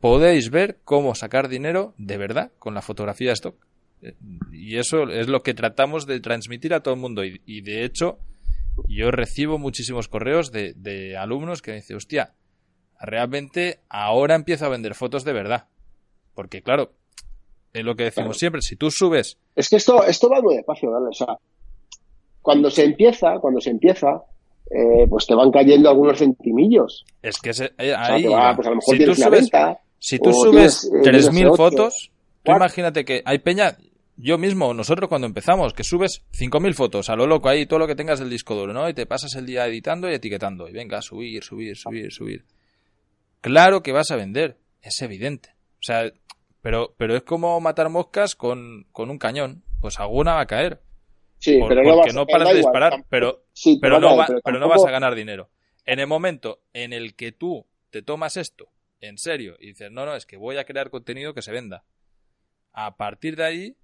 podéis 0.00 0.50
ver 0.50 0.78
cómo 0.84 1.14
sacar 1.14 1.48
dinero 1.48 1.94
de 1.98 2.16
verdad 2.16 2.52
con 2.58 2.74
la 2.74 2.82
fotografía 2.82 3.28
de 3.28 3.34
stock. 3.34 3.56
Eh, 4.02 4.14
Y 4.52 4.76
eso 4.76 5.08
es 5.10 5.28
lo 5.28 5.42
que 5.42 5.54
tratamos 5.54 6.06
de 6.06 6.20
transmitir 6.20 6.72
a 6.72 6.80
todo 6.80 6.94
el 6.94 7.00
mundo. 7.00 7.22
Y 7.24 7.60
de 7.62 7.84
hecho, 7.84 8.18
yo 8.88 9.10
recibo 9.10 9.58
muchísimos 9.58 10.08
correos 10.08 10.52
de, 10.52 10.72
de 10.74 11.16
alumnos 11.16 11.62
que 11.62 11.70
me 11.72 11.76
dicen, 11.78 11.96
hostia, 11.96 12.34
realmente 13.00 13.80
ahora 13.88 14.34
empiezo 14.34 14.66
a 14.66 14.70
vender 14.70 14.94
fotos 14.94 15.24
de 15.24 15.32
verdad. 15.32 15.68
Porque 16.34 16.62
claro, 16.62 16.92
es 17.72 17.84
lo 17.84 17.94
que 17.96 18.04
decimos 18.04 18.38
siempre, 18.38 18.62
si 18.62 18.76
tú 18.76 18.90
subes... 18.90 19.38
Es 19.54 19.68
que 19.68 19.76
esto, 19.76 20.04
esto 20.04 20.28
va 20.28 20.40
muy 20.40 20.56
despacio, 20.56 20.90
¿vale? 20.90 21.06
O 21.08 21.12
sea, 21.12 21.36
cuando 22.42 22.70
se 22.70 22.84
empieza, 22.84 23.38
cuando 23.40 23.60
se 23.60 23.70
empieza, 23.70 24.22
eh, 24.70 25.06
pues 25.08 25.26
te 25.26 25.34
van 25.34 25.50
cayendo 25.50 25.90
algunos 25.90 26.18
centimillos. 26.18 27.04
Es 27.22 27.38
que 27.38 27.52
se- 27.52 27.72
eh, 27.78 27.92
O 27.94 28.04
sea, 28.04 28.14
ahí 28.14 28.24
va, 28.24 28.54
pues 28.56 28.66
a 28.66 28.70
lo 28.70 28.76
mejor 28.76 28.94
si 28.96 28.98
tú 28.98 29.04
tienes 29.12 29.18
una 29.18 29.26
subes, 29.26 29.40
venta. 29.42 29.80
si 29.98 30.18
tú 30.18 30.32
subes 30.32 30.80
tienes, 30.80 30.84
eh, 30.84 31.10
3.000 31.10 31.32
tienes 31.32 31.44
ocho, 31.44 31.56
fotos, 31.56 32.10
tú 32.42 32.52
imagínate 32.52 33.04
que 33.04 33.22
hay 33.24 33.38
peña, 33.40 33.76
yo 34.22 34.38
mismo, 34.38 34.74
nosotros 34.74 35.08
cuando 35.08 35.26
empezamos, 35.26 35.72
que 35.72 35.84
subes 35.84 36.24
5.000 36.32 36.74
fotos 36.74 37.08
a 37.10 37.16
lo 37.16 37.26
loco 37.26 37.48
ahí, 37.48 37.66
todo 37.66 37.78
lo 37.78 37.86
que 37.86 37.94
tengas 37.94 38.18
del 38.18 38.30
disco 38.30 38.54
duro, 38.54 38.72
¿no? 38.72 38.88
Y 38.88 38.94
te 38.94 39.06
pasas 39.06 39.34
el 39.36 39.46
día 39.46 39.66
editando 39.66 40.10
y 40.10 40.14
etiquetando. 40.14 40.68
Y 40.68 40.72
venga, 40.72 41.00
subir, 41.02 41.42
subir, 41.42 41.76
subir, 41.76 42.12
subir. 42.12 42.44
Claro 43.40 43.82
que 43.82 43.92
vas 43.92 44.10
a 44.10 44.16
vender, 44.16 44.58
es 44.82 45.00
evidente. 45.02 45.50
O 45.74 45.82
sea, 45.82 46.12
pero, 46.60 46.94
pero 46.98 47.16
es 47.16 47.22
como 47.22 47.58
matar 47.60 47.88
moscas 47.88 48.36
con, 48.36 48.86
con 48.92 49.10
un 49.10 49.18
cañón. 49.18 49.62
Pues 49.80 49.98
alguna 49.98 50.34
va 50.34 50.42
a 50.42 50.46
caer. 50.46 50.82
Sí, 51.38 51.58
por- 51.58 51.68
pero 51.68 51.82
no 51.82 51.94
porque 51.94 52.08
vas, 52.08 52.14
no 52.14 52.26
paras 52.26 52.48
de 52.48 52.54
disparar, 52.58 53.04
pero, 53.08 53.44
sí, 53.54 53.78
pero, 53.80 53.98
no, 53.98 54.16
va- 54.16 54.26
pero 54.26 54.40
pero 54.44 54.58
no 54.58 54.68
vas 54.68 54.84
a 54.84 54.90
ganar 54.90 55.14
dinero. 55.14 55.48
En 55.86 55.98
el 55.98 56.06
momento 56.06 56.60
en 56.74 56.92
el 56.92 57.14
que 57.16 57.32
tú 57.32 57.66
te 57.88 58.02
tomas 58.02 58.36
esto 58.36 58.68
en 59.00 59.16
serio 59.16 59.56
y 59.58 59.68
dices, 59.68 59.90
no, 59.90 60.04
no, 60.04 60.14
es 60.14 60.26
que 60.26 60.36
voy 60.36 60.58
a 60.58 60.64
crear 60.64 60.90
contenido 60.90 61.32
que 61.32 61.40
se 61.40 61.50
venda. 61.52 61.84
A 62.74 62.96
partir 62.98 63.36
de 63.36 63.44
ahí, 63.44 63.76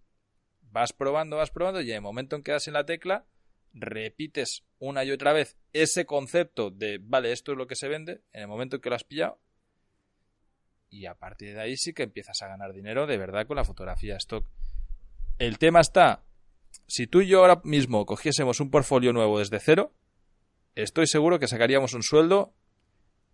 vas 0.76 0.92
probando, 0.92 1.38
vas 1.38 1.50
probando 1.50 1.80
y 1.80 1.88
en 1.88 1.96
el 1.96 2.02
momento 2.02 2.36
en 2.36 2.42
que 2.42 2.52
das 2.52 2.68
en 2.68 2.74
la 2.74 2.84
tecla, 2.84 3.24
repites 3.72 4.66
una 4.78 5.04
y 5.04 5.10
otra 5.10 5.32
vez 5.32 5.56
ese 5.72 6.04
concepto 6.04 6.70
de, 6.70 6.98
vale, 7.00 7.32
esto 7.32 7.52
es 7.52 7.58
lo 7.58 7.66
que 7.66 7.76
se 7.76 7.88
vende, 7.88 8.20
en 8.34 8.42
el 8.42 8.48
momento 8.48 8.76
en 8.76 8.82
que 8.82 8.90
lo 8.90 8.94
has 8.94 9.04
pillado, 9.04 9.40
y 10.90 11.06
a 11.06 11.14
partir 11.14 11.54
de 11.54 11.62
ahí 11.62 11.78
sí 11.78 11.94
que 11.94 12.02
empiezas 12.02 12.42
a 12.42 12.48
ganar 12.48 12.74
dinero 12.74 13.06
de 13.06 13.16
verdad 13.16 13.46
con 13.46 13.56
la 13.56 13.64
fotografía 13.64 14.16
stock. 14.16 14.46
El 15.38 15.56
tema 15.56 15.80
está, 15.80 16.24
si 16.86 17.06
tú 17.06 17.22
y 17.22 17.28
yo 17.28 17.40
ahora 17.40 17.62
mismo 17.64 18.04
cogiésemos 18.04 18.60
un 18.60 18.70
portfolio 18.70 19.14
nuevo 19.14 19.38
desde 19.38 19.60
cero, 19.60 19.94
estoy 20.74 21.06
seguro 21.06 21.38
que 21.38 21.48
sacaríamos 21.48 21.94
un 21.94 22.02
sueldo 22.02 22.52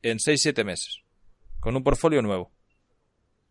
en 0.03 0.19
6-7 0.19 0.65
meses, 0.65 1.03
con 1.59 1.75
un 1.75 1.83
portfolio 1.83 2.23
nuevo, 2.23 2.53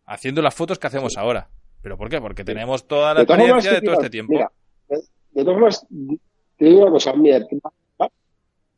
haciendo 0.06 0.40
las 0.40 0.54
fotos 0.54 0.78
que 0.78 0.86
hacemos 0.86 1.18
ahora. 1.18 1.50
¿Pero 1.82 1.96
por 1.98 2.08
qué? 2.08 2.20
Porque 2.20 2.44
tenemos 2.44 2.86
toda 2.86 3.14
la 3.14 3.20
De 3.20 3.24
experiencia 3.24 3.72
de 3.72 3.80
todo 3.80 3.90
mira, 3.90 4.00
este 4.00 4.10
tiempo. 4.10 4.32
Mira, 4.32 4.52
de, 4.88 4.96
de 4.96 5.44
todas 5.44 5.54
formas, 5.54 5.86
te 6.56 6.64
digo 6.66 6.82
una 6.82 6.90
cosa, 6.92 7.12
mira, 7.14 7.40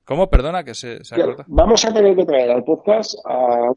¿Cómo? 0.05 0.29
Perdona, 0.29 0.65
que 0.65 0.75
se, 0.75 1.03
se 1.05 1.17
cortado. 1.17 1.45
vamos 1.49 1.85
a 1.85 1.93
tener 1.95 2.15
que 2.15 2.27
traer 2.27 2.51
al 2.51 2.63
podcast 2.65 3.15
a, 3.25 3.71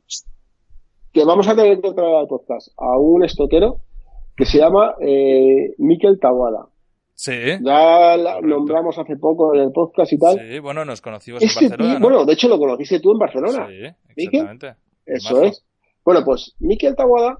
que 1.13 1.23
vamos 1.23 1.47
a 1.47 1.55
tener 1.55 1.79
que 1.79 1.93
traer 1.93 2.15
al 2.15 2.27
podcast 2.27 2.67
a 2.77 2.97
un 2.97 3.23
estoquero 3.23 3.77
que 4.35 4.45
se 4.45 4.57
llama 4.57 4.95
eh, 4.99 5.73
Miquel 5.77 6.19
Tawada. 6.19 6.67
Sí, 7.13 7.31
Ya 7.61 8.15
la 8.17 8.33
Correcto. 8.35 8.47
nombramos 8.47 8.97
hace 8.99 9.15
poco 9.15 9.55
en 9.55 9.61
el 9.61 9.71
podcast 9.71 10.11
y 10.13 10.19
tal. 10.19 10.37
sí, 10.37 10.59
bueno, 10.59 10.83
nos 10.85 11.01
conocimos 11.01 11.41
en 11.41 11.47
Este 11.47 11.61
Barcelona, 11.69 11.91
tío- 11.93 11.99
¿no? 11.99 12.05
bueno, 12.09 12.25
de 12.25 12.33
hecho 12.33 12.47
lo 12.49 12.59
conociste 12.59 12.99
tú 12.99 13.13
en 13.13 13.17
Barcelona. 13.19 13.67
Sí, 13.67 14.21
exactamente. 14.23 14.75
Eso 15.05 15.41
es. 15.43 15.63
Bueno, 16.03 16.23
pues 16.25 16.53
Miquel 16.59 16.95
Tawada 16.95 17.39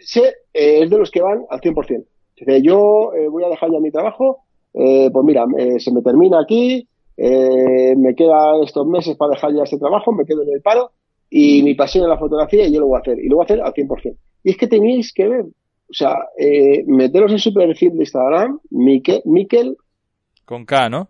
se, 0.00 0.20
eh, 0.52 0.82
es 0.82 0.90
de 0.90 0.98
los 0.98 1.10
que 1.10 1.22
van 1.22 1.44
al 1.48 1.60
100%. 1.60 2.04
Dice, 2.36 2.62
yo 2.62 3.12
eh, 3.14 3.28
voy 3.28 3.44
a 3.44 3.48
dejar 3.48 3.70
ya 3.70 3.80
mi 3.80 3.90
trabajo, 3.90 4.44
eh, 4.74 5.10
pues 5.12 5.24
mira, 5.24 5.44
se 5.78 5.92
me 5.92 6.02
termina 6.02 6.40
aquí, 6.40 6.86
me 7.16 8.14
quedan 8.14 8.62
estos 8.64 8.86
meses 8.86 9.16
para 9.16 9.32
dejar 9.32 9.54
ya 9.54 9.64
este 9.64 9.78
trabajo, 9.78 10.12
me 10.12 10.24
quedo 10.24 10.42
en 10.42 10.54
el 10.54 10.62
paro 10.62 10.92
y 11.28 11.62
mi 11.62 11.74
pasión 11.74 12.04
es 12.04 12.08
la 12.08 12.18
fotografía 12.18 12.66
y 12.66 12.72
yo 12.72 12.80
lo 12.80 12.86
voy 12.86 12.96
a 12.96 13.00
hacer. 13.00 13.18
Y 13.18 13.28
lo 13.28 13.36
voy 13.36 13.44
a 13.44 13.44
hacer 13.44 13.60
al 13.60 13.74
100%. 13.74 14.16
Y 14.44 14.50
es 14.50 14.56
que 14.56 14.66
tenéis 14.68 15.12
que 15.12 15.28
ver, 15.28 15.42
o 15.44 15.92
sea, 15.92 16.16
meteros 16.86 17.32
en 17.32 17.38
su 17.38 17.52
perfil 17.52 17.92
de 17.92 17.98
Instagram, 17.98 18.60
Miquel, 18.70 19.22
Miquel 19.26 19.76
Con 20.46 20.64
K, 20.64 20.88
¿no? 20.88 21.08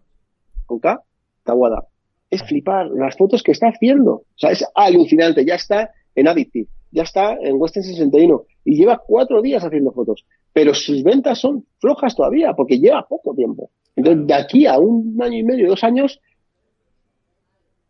con 0.70 0.78
K, 0.78 1.02
Tawada. 1.42 1.88
Es 2.30 2.44
flipar 2.44 2.86
las 2.90 3.16
fotos 3.16 3.42
que 3.42 3.50
está 3.50 3.66
haciendo. 3.68 4.12
O 4.12 4.24
sea, 4.36 4.52
es 4.52 4.64
alucinante. 4.74 5.44
Ya 5.44 5.56
está 5.56 5.90
en 6.14 6.28
Addictive, 6.28 6.68
ya 6.90 7.02
está 7.02 7.34
en 7.40 7.56
Western 7.60 7.84
61 7.84 8.42
y 8.64 8.76
lleva 8.76 9.02
cuatro 9.06 9.40
días 9.42 9.64
haciendo 9.64 9.92
fotos. 9.92 10.24
Pero 10.52 10.74
sus 10.74 11.02
ventas 11.02 11.38
son 11.38 11.64
flojas 11.78 12.14
todavía 12.16 12.52
porque 12.54 12.78
lleva 12.78 13.06
poco 13.08 13.34
tiempo. 13.34 13.70
Entonces, 13.96 14.26
de 14.26 14.34
aquí 14.34 14.66
a 14.66 14.78
un 14.78 15.16
año 15.22 15.38
y 15.38 15.42
medio, 15.44 15.68
dos 15.68 15.84
años, 15.84 16.20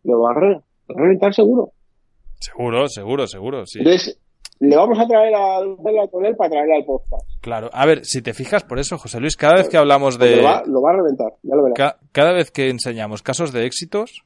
lo 0.05 0.21
va 0.21 0.31
a 0.33 0.35
re- 0.35 0.61
reventar 0.89 1.35
seguro. 1.35 1.73
Seguro, 2.41 2.89
seguro, 2.89 3.27
seguro, 3.27 3.67
sí. 3.67 3.79
Entonces, 3.81 4.19
le 4.61 4.77
vamos 4.77 4.99
a 4.99 5.07
traer 5.07 5.35
a 5.35 5.61
con 6.11 6.25
él 6.27 6.37
para 6.37 6.51
traerle 6.51 6.77
al 6.77 6.85
podcast. 6.85 7.27
Claro. 7.41 7.71
A 7.73 7.87
ver, 7.87 8.05
si 8.05 8.23
te 8.23 8.35
fijas, 8.35 8.65
por 8.65 8.79
eso, 8.79 8.99
José 8.99 9.21
Luis, 9.21 9.37
cada 9.37 9.55
vez 9.57 9.69
que 9.69 9.77
hablamos 9.77 10.19
de... 10.19 10.37
Lo, 10.37 10.43
va, 10.45 10.63
lo 10.67 10.83
va 10.83 10.91
a 10.91 10.97
reventar, 10.97 11.33
ya 11.43 11.55
lo 11.55 11.63
verás. 11.65 11.77
ca- 11.77 11.99
cada 12.13 12.33
vez 12.33 12.51
que 12.51 12.69
enseñamos 12.69 13.23
casos 13.23 13.53
de 13.53 13.65
éxitos, 13.67 14.23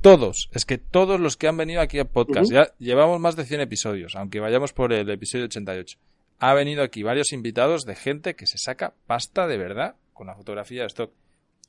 todos, 0.00 0.48
es 0.52 0.64
que 0.64 0.78
todos 0.78 1.20
los 1.20 1.36
que 1.36 1.48
han 1.48 1.56
venido 1.56 1.80
aquí 1.80 1.98
al 1.98 2.06
podcast, 2.08 2.50
ya 2.52 2.72
llevamos 2.78 3.20
más 3.20 3.36
de 3.36 3.44
100 3.44 3.60
episodios, 3.62 4.14
aunque 4.16 4.40
vayamos 4.40 4.72
por 4.72 4.92
el 4.92 5.08
episodio 5.10 5.46
88. 5.46 5.98
Ha 6.40 6.54
venido 6.54 6.82
aquí 6.82 7.02
varios 7.02 7.32
invitados 7.32 7.84
de 7.84 7.96
gente 7.96 8.34
que 8.36 8.46
se 8.46 8.58
saca 8.58 8.94
pasta 9.06 9.46
de 9.46 9.58
verdad 9.58 9.96
con 10.12 10.28
la 10.28 10.34
fotografía 10.36 10.82
de 10.82 10.86
stock. 10.86 11.12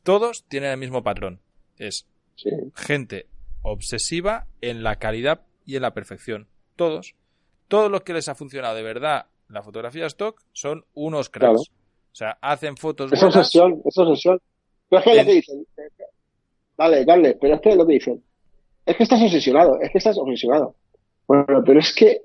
Todos 0.03 0.43
tienen 0.48 0.71
el 0.71 0.77
mismo 0.77 1.03
patrón. 1.03 1.39
Es 1.77 2.05
Sí. 2.36 2.50
gente 2.75 3.25
obsesiva 3.63 4.48
en 4.62 4.83
la 4.83 4.95
calidad 4.98 5.41
y 5.65 5.75
en 5.75 5.81
la 5.81 5.93
perfección. 5.93 6.48
Todos. 6.75 7.15
Todos 7.67 7.91
los 7.91 8.01
que 8.01 8.13
les 8.13 8.29
ha 8.29 8.36
funcionado 8.36 8.75
de 8.75 8.83
verdad 8.83 9.25
la 9.50 9.63
fotografía 9.63 10.05
stock 10.05 10.41
son 10.53 10.86
unos 10.93 11.29
cracks. 11.29 11.48
Claro. 11.50 11.59
O 12.12 12.15
sea, 12.15 12.38
hacen 12.41 12.77
fotos 12.77 13.12
Es 13.12 13.19
buenas. 13.19 13.36
obsesión, 13.38 13.81
es 13.86 13.98
obsesión. 13.98 14.39
Pero 14.89 15.03
es 15.12 15.25
que 15.25 15.33
dicen. 15.33 15.65
Dale, 16.79 17.03
dale, 17.03 17.38
pero 17.41 17.55
es 17.55 17.62
que 17.62 17.69
es 17.71 17.75
lo 17.75 17.86
que 17.86 17.93
dicen. 17.93 18.24
Es 18.86 18.95
que 18.95 19.03
estás 19.03 19.21
obsesionado, 19.21 19.77
es 19.81 19.91
que 19.91 19.98
estás 19.98 20.17
obsesionado. 20.17 20.75
Bueno, 21.27 21.62
pero 21.65 21.79
es 21.81 21.93
que 21.93 22.21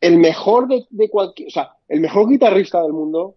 el 0.00 0.18
mejor 0.18 0.66
de, 0.66 0.84
de 0.90 1.08
cualquier, 1.08 1.46
o 1.48 1.50
sea, 1.50 1.70
el 1.88 2.00
mejor 2.00 2.28
guitarrista 2.28 2.82
del 2.82 2.92
mundo, 2.92 3.36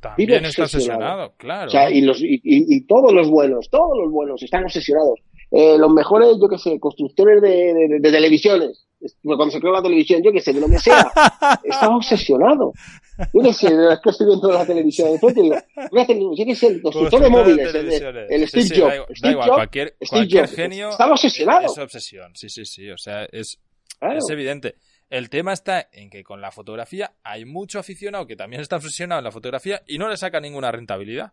También 0.00 0.44
está 0.46 0.62
obsesionado. 0.64 1.34
claro. 1.36 1.66
o 1.68 1.70
sea, 1.70 1.90
y, 1.90 2.00
los, 2.00 2.20
y, 2.22 2.36
y- 2.42 2.74
y 2.76 2.86
todos 2.86 3.12
los 3.12 3.28
buenos, 3.28 3.68
todos 3.68 3.98
los 4.02 4.10
buenos 4.10 4.42
están 4.42 4.64
obsesionados. 4.64 5.20
Eh, 5.50 5.76
los 5.78 5.92
mejores, 5.92 6.36
yo 6.40 6.48
qué 6.48 6.58
sé, 6.58 6.80
constructores 6.80 7.40
de, 7.42 7.74
de- 7.74 7.98
de 8.00 8.10
televisiones, 8.12 8.86
Es- 9.00 9.16
cuando 9.22 9.50
se 9.50 9.60
creó 9.60 9.72
la 9.74 9.82
televisión, 9.82 10.22
yo 10.22 10.32
qué 10.32 10.40
sé, 10.40 10.52
de 10.54 10.60
lo 10.60 10.68
que 10.68 10.78
sea, 10.78 11.10
está 11.64 11.94
obsesionado. 11.94 12.72
Yo 13.32 13.42
qué 13.42 13.52
sé, 13.52 13.66
es 13.68 14.00
que 14.02 14.10
estoy 14.10 14.26
viendo 14.26 14.50
la 14.50 14.66
televisión 14.66 15.08
de 15.12 15.30
y 15.30 15.42
digo, 15.42 15.56
una 15.92 16.06
yo 16.36 16.44
qué 16.44 16.54
sé, 16.56 16.66
el 16.66 16.82
constructor 16.82 17.22
de 17.22 17.28
móviles, 17.30 17.66
el, 17.66 17.72
televisiones. 17.72 18.30
el 18.30 18.40
Sí, 18.40 18.46
Steve 18.48 18.64
sí, 18.64 18.80
Jobs, 18.80 18.90
da 18.90 18.94
igual, 18.94 19.06
da 19.08 19.14
Steve 19.16 19.30
igual, 19.32 19.48
Jobs, 19.48 19.56
cualquier, 19.56 19.88
Steve 19.88 20.08
cualquier 20.10 20.44
Jobs, 20.46 20.56
genio 20.56 20.88
estaba 20.90 21.12
obsesionado. 21.12 21.66
es 21.66 21.78
obsesión. 21.78 22.34
Sí, 22.34 22.48
sí, 22.48 22.64
sí. 22.64 22.90
O 22.90 22.98
sea, 22.98 23.24
es, 23.30 23.60
Claro. 24.00 24.18
es 24.18 24.28
evidente. 24.30 24.74
El 25.10 25.30
tema 25.30 25.52
está 25.52 25.88
en 25.92 26.10
que 26.10 26.24
con 26.24 26.40
la 26.40 26.50
fotografía 26.50 27.14
hay 27.22 27.44
mucho 27.44 27.78
aficionado 27.78 28.26
que 28.26 28.34
también 28.36 28.60
está 28.62 28.76
obsesionado 28.76 29.20
en 29.20 29.24
la 29.24 29.30
fotografía 29.30 29.82
y 29.86 29.98
no 29.98 30.08
le 30.08 30.16
saca 30.16 30.40
ninguna 30.40 30.72
rentabilidad. 30.72 31.32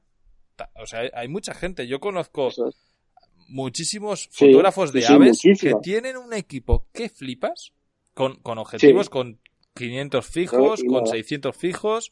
O 0.75 0.85
sea, 0.85 1.01
hay 1.13 1.27
mucha 1.27 1.53
gente. 1.55 1.87
Yo 1.87 1.99
conozco 1.99 2.49
es. 2.49 2.59
muchísimos 3.47 4.29
Sí, 4.31 4.45
fotógrafos 4.45 4.93
de 4.93 5.01
sí, 5.01 5.07
sí, 5.07 5.13
aves 5.13 5.39
que 5.41 5.49
muchísimo. 5.49 5.81
tienen 5.81 6.17
un 6.17 6.33
equipo 6.33 6.87
que 6.93 7.09
flipas 7.09 7.71
con, 8.13 8.35
con 8.41 8.57
objetivos 8.57 9.07
Sí. 9.07 9.11
con 9.11 9.40
500 9.75 10.25
fijos, 10.25 10.81
con 10.83 11.03
nada. 11.03 11.11
600 11.11 11.55
fijos, 11.55 12.11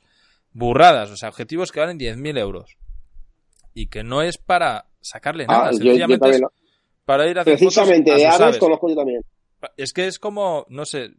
burradas, 0.51 1.11
o 1.11 1.17
sea, 1.17 1.29
objetivos 1.29 1.71
que 1.71 1.79
valen 1.79 1.99
10.000 1.99 2.39
euros. 2.39 2.77
Y 3.73 3.87
que 3.87 4.03
no 4.03 4.21
es 4.21 4.37
para 4.37 4.87
sacarle 5.01 5.45
nada, 5.45 5.67
Ah, 5.67 5.71
yo, 5.71 5.77
yo 5.77 5.83
sencillamente 5.85 6.29
es 6.29 6.41
para 7.05 7.27
ir 7.27 7.37
a 7.39 7.41
hacer 7.41 7.57
fotos 7.57 7.75
Precisamente, 7.75 8.11
a 8.11 8.15
de 8.15 8.21
sus 8.21 8.29
aves 8.29 8.41
aves. 8.41 8.57
conozco 8.59 8.89
yo 8.89 8.95
también. 8.95 9.21
Es 9.77 9.93
que 9.93 10.07
es 10.07 10.19
como, 10.19 10.65
no 10.69 10.85
sé, 10.85 11.11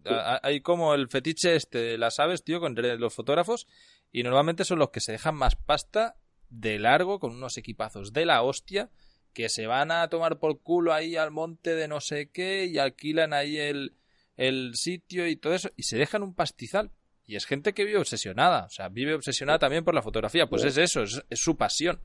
hay 0.42 0.60
como 0.60 0.94
el 0.94 1.08
fetiche 1.08 1.56
este 1.56 1.78
de 1.78 1.98
las 1.98 2.18
aves, 2.20 2.42
tío, 2.42 2.64
entre 2.66 2.96
los 2.96 3.14
fotógrafos, 3.14 3.66
y 4.12 4.22
normalmente 4.22 4.64
son 4.64 4.78
los 4.78 4.90
que 4.90 5.00
se 5.00 5.12
dejan 5.12 5.34
más 5.34 5.56
pasta 5.56 6.16
de 6.48 6.78
largo, 6.78 7.18
con 7.18 7.32
unos 7.32 7.58
equipazos 7.58 8.12
de 8.12 8.24
la 8.24 8.42
hostia, 8.42 8.88
que 9.34 9.48
se 9.48 9.66
van 9.66 9.90
a 9.90 10.08
tomar 10.08 10.38
por 10.38 10.60
culo 10.60 10.92
ahí 10.92 11.16
al 11.16 11.30
monte 11.30 11.74
de 11.74 11.86
no 11.86 12.00
sé 12.00 12.30
qué, 12.30 12.64
y 12.66 12.78
alquilan 12.78 13.32
ahí 13.32 13.58
el, 13.58 13.94
el 14.40 14.74
sitio 14.74 15.28
y 15.28 15.36
todo 15.36 15.54
eso, 15.54 15.70
y 15.76 15.82
se 15.82 15.98
dejan 15.98 16.22
un 16.22 16.34
pastizal. 16.34 16.90
Y 17.26 17.36
es 17.36 17.44
gente 17.44 17.74
que 17.74 17.84
vive 17.84 17.98
obsesionada, 17.98 18.64
o 18.64 18.70
sea, 18.70 18.88
vive 18.88 19.14
obsesionada 19.14 19.60
también 19.60 19.84
por 19.84 19.94
la 19.94 20.02
fotografía, 20.02 20.46
pues 20.46 20.64
es 20.64 20.78
eso, 20.78 21.02
es, 21.02 21.22
es 21.28 21.38
su 21.38 21.56
pasión. 21.56 22.00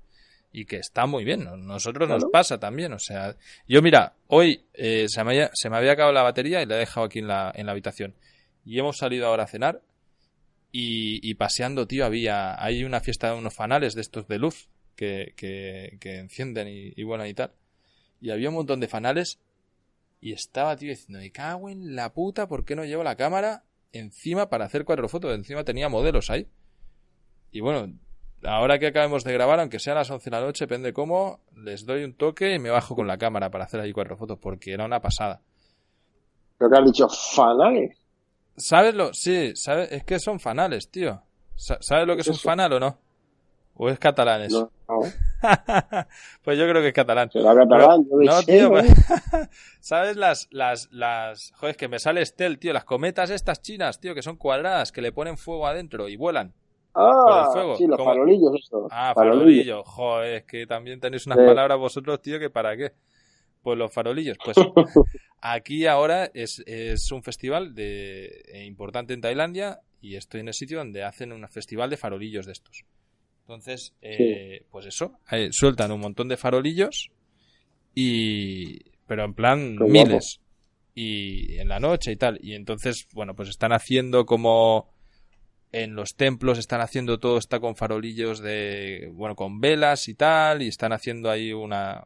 Y 0.51 0.65
que 0.65 0.77
está 0.77 1.05
muy 1.05 1.23
bien, 1.23 1.43
¿no? 1.43 1.57
nosotros 1.57 2.07
nos 2.07 2.25
pasa 2.31 2.59
también, 2.59 2.93
o 2.93 2.99
sea, 2.99 3.35
yo 3.67 3.81
mira, 3.81 4.13
hoy 4.27 4.63
eh, 4.73 5.07
se, 5.09 5.23
me 5.23 5.31
había, 5.31 5.51
se 5.53 5.69
me 5.69 5.77
había 5.77 5.93
acabado 5.93 6.13
la 6.13 6.21
batería 6.21 6.61
y 6.61 6.65
la 6.65 6.75
he 6.75 6.79
dejado 6.79 7.07
aquí 7.07 7.19
en 7.19 7.27
la, 7.27 7.51
en 7.55 7.65
la 7.65 7.71
habitación. 7.71 8.13
Y 8.65 8.79
hemos 8.79 8.97
salido 8.97 9.27
ahora 9.27 9.43
a 9.43 9.47
cenar 9.47 9.81
y, 10.71 11.27
y 11.27 11.33
paseando, 11.33 11.87
tío, 11.87 12.05
había, 12.05 12.61
hay 12.63 12.83
una 12.83 12.99
fiesta 12.99 13.31
de 13.31 13.37
unos 13.37 13.53
fanales 13.53 13.95
de 13.95 14.01
estos 14.01 14.27
de 14.27 14.39
luz 14.39 14.69
que, 14.95 15.33
que, 15.35 15.97
que 15.99 16.19
encienden 16.19 16.67
y, 16.67 16.93
y 16.95 17.03
bueno 17.03 17.25
y 17.25 17.33
tal. 17.33 17.51
Y 18.21 18.29
había 18.29 18.49
un 18.49 18.55
montón 18.55 18.79
de 18.79 18.87
fanales 18.87 19.39
y 20.21 20.33
estaba, 20.33 20.75
tío, 20.75 20.89
diciendo, 20.89 21.19
me 21.19 21.31
cago 21.31 21.69
en 21.69 21.95
la 21.95 22.13
puta, 22.13 22.47
¿por 22.47 22.65
qué 22.65 22.75
no 22.75 22.85
llevo 22.85 23.03
la 23.03 23.15
cámara 23.15 23.63
encima 23.91 24.49
para 24.49 24.65
hacer 24.65 24.85
cuatro 24.85 25.07
fotos? 25.09 25.33
Encima 25.35 25.63
tenía 25.63 25.89
modelos 25.89 26.29
ahí. 26.29 26.47
Y 27.51 27.61
bueno, 27.61 27.93
ahora 28.43 28.79
que 28.79 28.87
acabemos 28.87 29.23
de 29.23 29.33
grabar, 29.33 29.59
aunque 29.59 29.79
sea 29.79 29.93
a 29.93 29.97
las 29.97 30.09
11 30.11 30.29
de 30.29 30.35
la 30.35 30.41
noche, 30.41 30.65
depende 30.65 30.93
cómo, 30.93 31.41
les 31.55 31.85
doy 31.85 32.03
un 32.03 32.13
toque 32.15 32.53
y 32.53 32.59
me 32.59 32.69
bajo 32.69 32.95
con 32.95 33.07
la 33.07 33.17
cámara 33.17 33.49
para 33.51 33.65
hacer 33.65 33.79
ahí 33.79 33.93
cuatro 33.93 34.17
fotos, 34.17 34.39
porque 34.39 34.73
era 34.73 34.85
una 34.85 35.01
pasada. 35.01 35.41
Creo 36.57 36.69
que 36.69 36.77
has 36.77 36.85
dicho 36.85 37.07
fanales. 37.07 37.97
¿Sabes 38.57 38.93
lo? 38.95 39.13
Sí, 39.13 39.53
¿sabes? 39.55 39.91
es 39.91 40.03
que 40.03 40.19
son 40.19 40.39
fanales, 40.39 40.89
tío. 40.89 41.21
Sa- 41.55 41.77
¿Sabes 41.81 42.07
lo 42.07 42.15
que 42.15 42.21
es 42.21 42.29
un 42.29 42.37
fanal 42.37 42.73
o 42.73 42.79
no? 42.79 42.99
¿O 43.77 43.89
es 43.89 43.99
catalán 43.99 44.41
eso? 44.41 44.71
No, 44.87 45.01
no. 45.01 45.11
pues 46.43 46.57
yo 46.57 46.67
creo 46.67 46.81
que 46.81 46.87
es 46.87 46.93
catalán. 46.93 47.29
Será 47.29 47.53
catalán, 47.55 48.05
yo 48.09 48.17
No, 48.21 48.41
sé, 48.41 48.57
tío, 48.57 48.69
pues- 48.69 48.87
¿sabes 49.81 50.15
las, 50.15 50.47
las, 50.51 50.89
las, 50.91 51.51
joder, 51.57 51.71
es 51.71 51.77
que 51.77 51.87
me 51.89 51.99
sale 51.99 52.21
Estel, 52.21 52.57
tío, 52.57 52.71
las 52.73 52.85
cometas 52.85 53.29
estas 53.29 53.61
chinas, 53.61 53.99
tío, 53.99 54.15
que 54.15 54.21
son 54.21 54.37
cuadradas, 54.37 54.91
que 54.91 55.01
le 55.01 55.11
ponen 55.11 55.37
fuego 55.37 55.67
adentro 55.67 56.07
y 56.07 56.15
vuelan. 56.15 56.53
Ah, 56.93 57.49
fuego, 57.51 57.75
sí, 57.75 57.85
los 57.87 58.01
farolillos, 58.01 58.53
eso. 58.55 58.87
Ah, 58.89 59.11
Farolillos. 59.13 59.39
farolillo, 59.41 59.83
joder, 59.83 60.33
es 60.35 60.43
que 60.45 60.65
también 60.65 61.01
tenéis 61.01 61.25
unas 61.25 61.39
Sí. 61.39 61.45
palabras 61.45 61.77
vosotros, 61.77 62.21
tío, 62.21 62.39
que 62.39 62.49
para 62.49 62.77
qué. 62.77 62.93
Pues 63.61 63.77
los 63.77 63.91
farolillos, 63.91 64.37
pues 64.43 64.55
aquí 65.41 65.85
ahora 65.87 66.29
es, 66.33 66.63
es 66.65 67.11
un 67.11 67.23
festival 67.23 67.75
de, 67.75 68.43
eh, 68.53 68.63
importante 68.65 69.13
en 69.13 69.19
Tailandia 69.21 69.81
y 69.99 70.15
estoy 70.15 70.39
en 70.41 70.47
el 70.47 70.53
sitio 70.53 70.77
donde 70.77 71.03
hacen 71.03 71.33
un 71.33 71.45
festival 71.49 71.89
de 71.89 71.97
farolillos 71.97 72.45
de 72.45 72.53
estos. 72.53 72.85
Entonces, 73.47 73.93
eh, 74.01 74.65
pues 74.71 74.87
eso, 74.87 75.19
eh, 75.31 75.49
sueltan 75.51 75.91
un 75.91 75.99
montón 75.99 76.27
de 76.27 76.35
farolillos 76.35 77.11
y 77.93 78.79
pero 79.05 79.23
en 79.23 79.35
plan 79.35 79.77
Qué 79.77 79.83
guapo. 79.83 79.91
miles. 79.91 80.39
Y 80.95 81.59
en 81.59 81.67
la 81.67 81.79
noche 81.79 82.11
y 82.11 82.15
tal. 82.15 82.39
Y 82.41 82.55
entonces 82.55 83.07
bueno 83.13 83.35
pues 83.35 83.49
están 83.49 83.71
haciendo 83.71 84.25
como 84.25 84.89
en 85.71 85.93
los 85.93 86.15
templos 86.15 86.57
están 86.57 86.81
haciendo 86.81 87.19
todo 87.19 87.37
está 87.37 87.59
con 87.59 87.75
farolillos 87.75 88.39
de 88.39 89.11
bueno 89.13 89.35
con 89.35 89.59
velas 89.61 90.07
y 90.07 90.15
tal 90.15 90.63
y 90.63 90.67
están 90.67 90.91
haciendo 90.91 91.29
ahí 91.29 91.53
una 91.53 92.03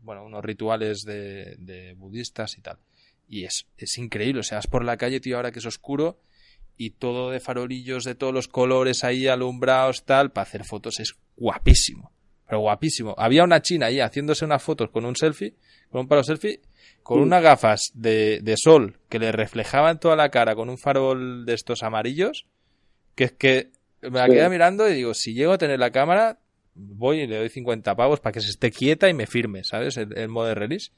bueno 0.00 0.24
unos 0.24 0.42
rituales 0.42 1.02
de, 1.02 1.56
de 1.58 1.92
budistas 1.94 2.56
y 2.56 2.62
tal. 2.62 2.78
Y 3.28 3.44
es, 3.44 3.66
es 3.76 3.98
increíble 3.98 4.40
o 4.40 4.42
sea 4.42 4.56
vas 4.56 4.66
por 4.68 4.84
la 4.84 4.96
calle 4.96 5.20
tío 5.20 5.36
ahora 5.36 5.52
que 5.52 5.58
es 5.58 5.66
oscuro 5.66 6.18
y 6.78 6.90
todo 6.90 7.30
de 7.30 7.40
farolillos 7.40 8.04
de 8.04 8.14
todos 8.14 8.32
los 8.32 8.48
colores 8.48 9.04
ahí 9.04 9.26
alumbrados 9.26 10.04
tal 10.04 10.30
para 10.30 10.44
hacer 10.44 10.64
fotos 10.64 11.00
es 11.00 11.14
guapísimo 11.36 12.12
pero 12.46 12.60
guapísimo 12.60 13.14
había 13.18 13.44
una 13.44 13.60
china 13.60 13.86
ahí 13.86 14.00
haciéndose 14.00 14.44
unas 14.44 14.62
fotos 14.62 14.88
con 14.90 15.04
un 15.04 15.16
selfie 15.16 15.54
con 15.90 16.02
un 16.02 16.08
palo 16.08 16.22
selfie 16.22 16.60
con 17.02 17.18
Mm. 17.20 17.22
unas 17.22 17.42
gafas 17.42 17.90
de, 17.94 18.40
de 18.42 18.54
sol 18.56 18.98
que 19.08 19.18
le 19.18 19.32
reflejaban 19.32 19.98
toda 19.98 20.14
la 20.16 20.30
cara 20.30 20.54
con 20.54 20.68
un 20.70 20.78
farol 20.78 21.44
de 21.46 21.54
estos 21.54 21.82
amarillos 21.82 22.46
que 23.14 23.24
es 23.24 23.32
que 23.32 23.70
me 24.02 24.10
la 24.18 24.26
Sí. 24.26 24.32
quedé 24.32 24.48
mirando 24.48 24.88
y 24.88 24.94
digo, 24.94 25.12
si 25.14 25.34
llego 25.34 25.52
a 25.52 25.58
tener 25.58 25.80
la 25.80 25.90
cámara, 25.90 26.38
voy 26.74 27.22
y 27.22 27.26
le 27.26 27.38
doy 27.38 27.48
50 27.48 27.96
pavos 27.96 28.20
para 28.20 28.32
que 28.32 28.40
se 28.40 28.50
esté 28.50 28.70
quieta 28.70 29.08
y 29.08 29.14
me 29.14 29.26
firme, 29.26 29.64
¿sabes? 29.64 29.96
El, 29.96 30.16
el 30.16 30.28
modo 30.28 30.46
de 30.46 30.54
release. 30.54 30.92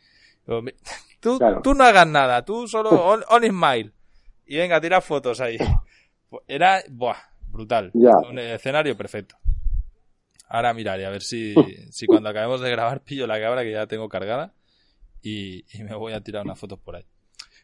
Digo, 0.47 0.61
"Mi- 0.61 0.73
tú, 1.21 1.39
Claro. 1.39 1.63
tú 1.63 1.73
no 1.73 1.85
hagas 1.85 2.07
nada, 2.07 2.45
tú 2.45 2.69
solo 2.69 2.91
on, 2.91 3.23
on 3.31 3.43
smile. 3.47 3.93
Y 4.51 4.57
venga, 4.57 4.81
tira 4.81 5.01
fotos 5.01 5.41
ahí. 5.41 5.57
Pues 6.29 6.43
Era, 6.49 6.83
buah, 6.91 7.17
brutal. 7.47 7.91
Ya. 7.95 8.17
Un 8.29 8.39
escenario 8.39 8.97
perfecto. 8.97 9.37
Ahora 10.49 10.75
miraré 10.75 11.07
a 11.07 11.11
ver 11.11 11.23
si, 11.23 11.55
si 11.93 12.07
cuando 12.07 12.29
acabemos 12.29 12.61
de 12.61 12.71
grabar 12.71 13.03
pillo 13.03 13.27
la 13.29 13.41
cámara 13.41 13.63
que 13.63 13.71
ya 13.71 13.87
tengo 13.87 14.09
cargada 14.09 14.53
y, 15.23 15.65
y 15.79 15.85
me 15.85 15.95
voy 15.95 16.13
a 16.15 16.21
tirar 16.21 16.45
unas 16.45 16.59
fotos 16.59 16.81
por 16.81 16.97
ahí. 16.97 17.05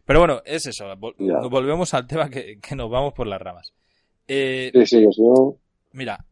Pero 0.04 0.20
bueno, 0.20 0.42
es 0.44 0.66
eso. 0.66 0.84
vol- 0.96 1.16
Ya. 1.18 1.38
Volvemos 1.48 1.92
al 1.94 2.06
tema 2.06 2.30
que, 2.30 2.60
que 2.60 2.76
nos 2.76 2.88
vamos 2.88 3.12
por 3.14 3.26
las 3.26 3.42
ramas. 3.42 3.72
Eh, 4.28 4.70
Sí, 4.84 4.86
sí, 4.86 5.22
no- 5.22 5.56
Mira, 5.92 6.24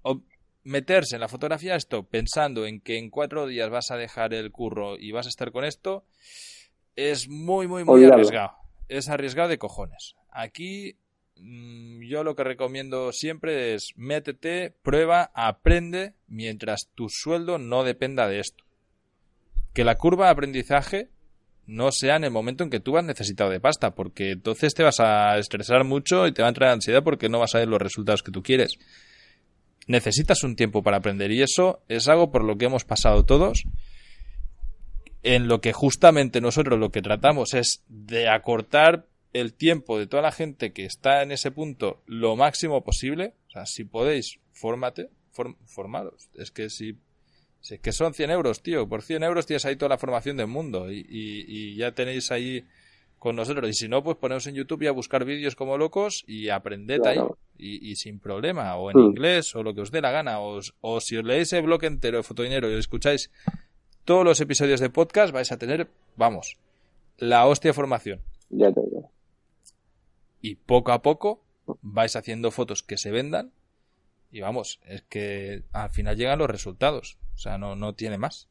meterse 0.63 1.17
en 1.17 1.21
la 1.21 1.29
fotografía 1.29 1.75
esto 1.75 2.05
pensando 2.05 2.65
en 2.67 2.81
que 2.81 2.99
en 2.99 3.11
cuatro 3.11 3.47
días 3.49 3.71
vas 3.71 3.91
a 3.91 3.97
dejar 3.97 4.35
el 4.35 4.53
curro 4.53 4.97
y 4.99 5.11
vas 5.11 5.27
a 5.27 5.31
estar 5.31 5.51
con 5.51 5.65
esto 5.65 6.05
es 6.95 7.29
muy, 7.29 7.67
muy, 7.67 7.83
muy 7.85 8.05
arriesgado. 8.13 8.53
Es 8.89 9.09
arriesgado 9.09 9.49
de 9.49 9.59
cojones. 9.59 10.15
Aquí 10.35 10.97
mm, 11.37 12.03
yo 12.03 12.25
lo 12.25 12.35
que 12.35 12.43
recomiendo 12.43 13.13
siempre 13.13 13.75
es 13.75 13.93
métete, 13.95 14.75
prueba, 14.83 15.31
aprende 15.33 16.15
mientras 16.27 16.91
tu 16.95 17.09
sueldo 17.09 17.59
no 17.59 17.85
dependa 17.85 18.29
de 18.29 18.41
esto. 18.41 18.65
Que 19.73 19.85
la 19.85 19.95
curva 19.95 20.27
de 20.27 20.33
aprendizaje 20.33 21.09
no 21.67 21.93
sea 21.93 22.17
en 22.17 22.25
el 22.25 22.33
momento 22.33 22.65
en 22.65 22.71
que 22.71 22.81
tú 22.81 22.93
vas 22.93 23.05
necesitado 23.05 23.51
de 23.51 23.61
pasta, 23.61 23.95
porque 23.95 24.33
entonces 24.33 24.75
te 24.75 24.83
vas 24.83 24.99
a 24.99 25.39
estresar 25.39 25.85
mucho 25.85 26.27
y 26.27 26.33
te 26.33 26.43
va 26.43 26.49
a 26.49 26.51
entrar 26.51 26.71
ansiedad 26.71 27.05
porque 27.05 27.29
no 27.29 27.39
vas 27.39 27.55
a 27.55 27.59
ver 27.59 27.69
los 27.69 27.81
resultados 27.81 28.25
que 28.25 28.33
tú 28.33 28.43
quieres. 28.43 28.77
Necesitas 29.87 30.43
un 30.43 30.57
tiempo 30.57 30.83
para 30.83 30.97
aprender 30.97 31.31
y 31.31 31.43
eso 31.43 31.83
es 31.89 32.09
algo 32.09 32.33
por 32.33 32.43
lo 32.43 32.59
que 32.59 32.67
hemos 32.67 32.85
pasado 32.85 33.25
todos, 33.25 33.65
en 35.23 35.47
lo 35.47 35.61
que 35.61 35.73
justamente 35.73 36.41
nosotros 36.41 36.79
lo 36.79 36.91
que 36.91 37.03
tratamos 37.03 37.55
es 37.55 37.85
de 37.89 38.29
acortar 38.29 39.07
el 39.35 39.53
tiempo 39.53 39.99
de 39.99 40.07
toda 40.07 40.23
la 40.23 40.33
gente 40.33 40.73
que 40.73 40.87
está 40.87 41.23
en 41.23 41.31
ese 41.33 41.51
punto 41.51 42.01
lo 42.07 42.35
máximo 42.37 42.83
posible. 42.83 43.35
O 43.49 43.51
sea, 43.51 43.67
si 43.67 43.85
podéis, 43.85 44.39
fórmate, 44.53 45.11
form- 45.37 45.57
formaros. 45.67 46.29
Es 46.35 46.51
que 46.51 46.71
si 46.71 46.97
si 47.61 47.75
es 47.75 47.81
que 47.81 47.93
son 47.93 48.13
100 48.15 48.31
euros, 48.31 48.63
tío. 48.63 48.89
Por 48.89 49.03
100 49.03 49.23
euros 49.23 49.47
tienes 49.47 49.65
ahí 49.65 49.77
toda 49.77 49.89
la 49.91 49.99
formación 49.99 50.37
del 50.37 50.47
mundo. 50.49 50.91
Y, 50.93 50.99
y- 51.09 51.45
y 51.49 51.77
ya 51.77 51.93
tenéis 51.93 52.31
ahí 52.31 52.63
con 53.19 53.37
nosotros. 53.37 53.69
Y 53.71 53.73
si 53.73 53.89
no, 53.89 54.03
pues 54.05 54.19
poneros 54.19 54.47
en 54.47 54.55
YouTube 54.55 54.83
y 54.83 54.87
a 54.87 54.93
buscar 54.93 55.25
vídeos 55.25 55.57
como 55.57 55.79
locos 55.79 56.25
y 56.27 56.51
aprended 56.51 57.01
Claro. 57.01 57.39
ahí. 57.59 57.81
Y, 57.81 57.91
y 57.91 57.97
sin 57.97 58.21
problema. 58.21 58.77
O 58.77 58.91
en 58.91 58.99
Mm. 58.99 59.05
inglés, 59.07 59.55
o 59.57 59.63
lo 59.63 59.75
que 59.75 59.81
os 59.81 59.91
dé 59.91 60.03
la 60.03 60.11
gana. 60.11 60.41
O, 60.41 60.57
os- 60.59 60.75
o 60.83 61.01
si 61.01 61.17
os 61.17 61.25
leéis 61.25 61.53
el 61.55 61.63
bloque 61.63 61.87
entero 61.87 62.19
de 62.19 62.23
Fotodinero 62.23 62.71
y 62.71 62.75
escucháis 62.79 63.31
todos 64.05 64.25
los 64.27 64.41
episodios 64.43 64.81
de 64.81 64.91
podcast, 64.91 65.33
vais 65.33 65.51
a 65.51 65.57
tener, 65.59 65.89
vamos, 66.17 66.59
la 67.17 67.47
hostia 67.47 67.73
formación. 67.73 68.21
ya 68.51 68.71
te 68.71 68.83
digo. 68.83 69.11
Y 70.45 70.57
poco 70.57 70.93
a 70.93 71.01
poco 71.01 71.41
vais 71.81 72.17
haciendo 72.17 72.51
fotos 72.51 72.83
que 72.83 72.99
se 72.99 73.11
vendan. 73.11 73.53
Y 74.31 74.43
vamos, 74.43 74.79
es 74.87 75.01
que 75.01 75.63
al 75.73 75.89
final 75.89 76.19
llegan 76.19 76.39
los 76.39 76.51
resultados. 76.51 77.17
O 77.35 77.39
sea, 77.39 77.57
no, 77.57 77.77
no 77.77 77.95
tiene 77.95 78.19
más. 78.19 78.47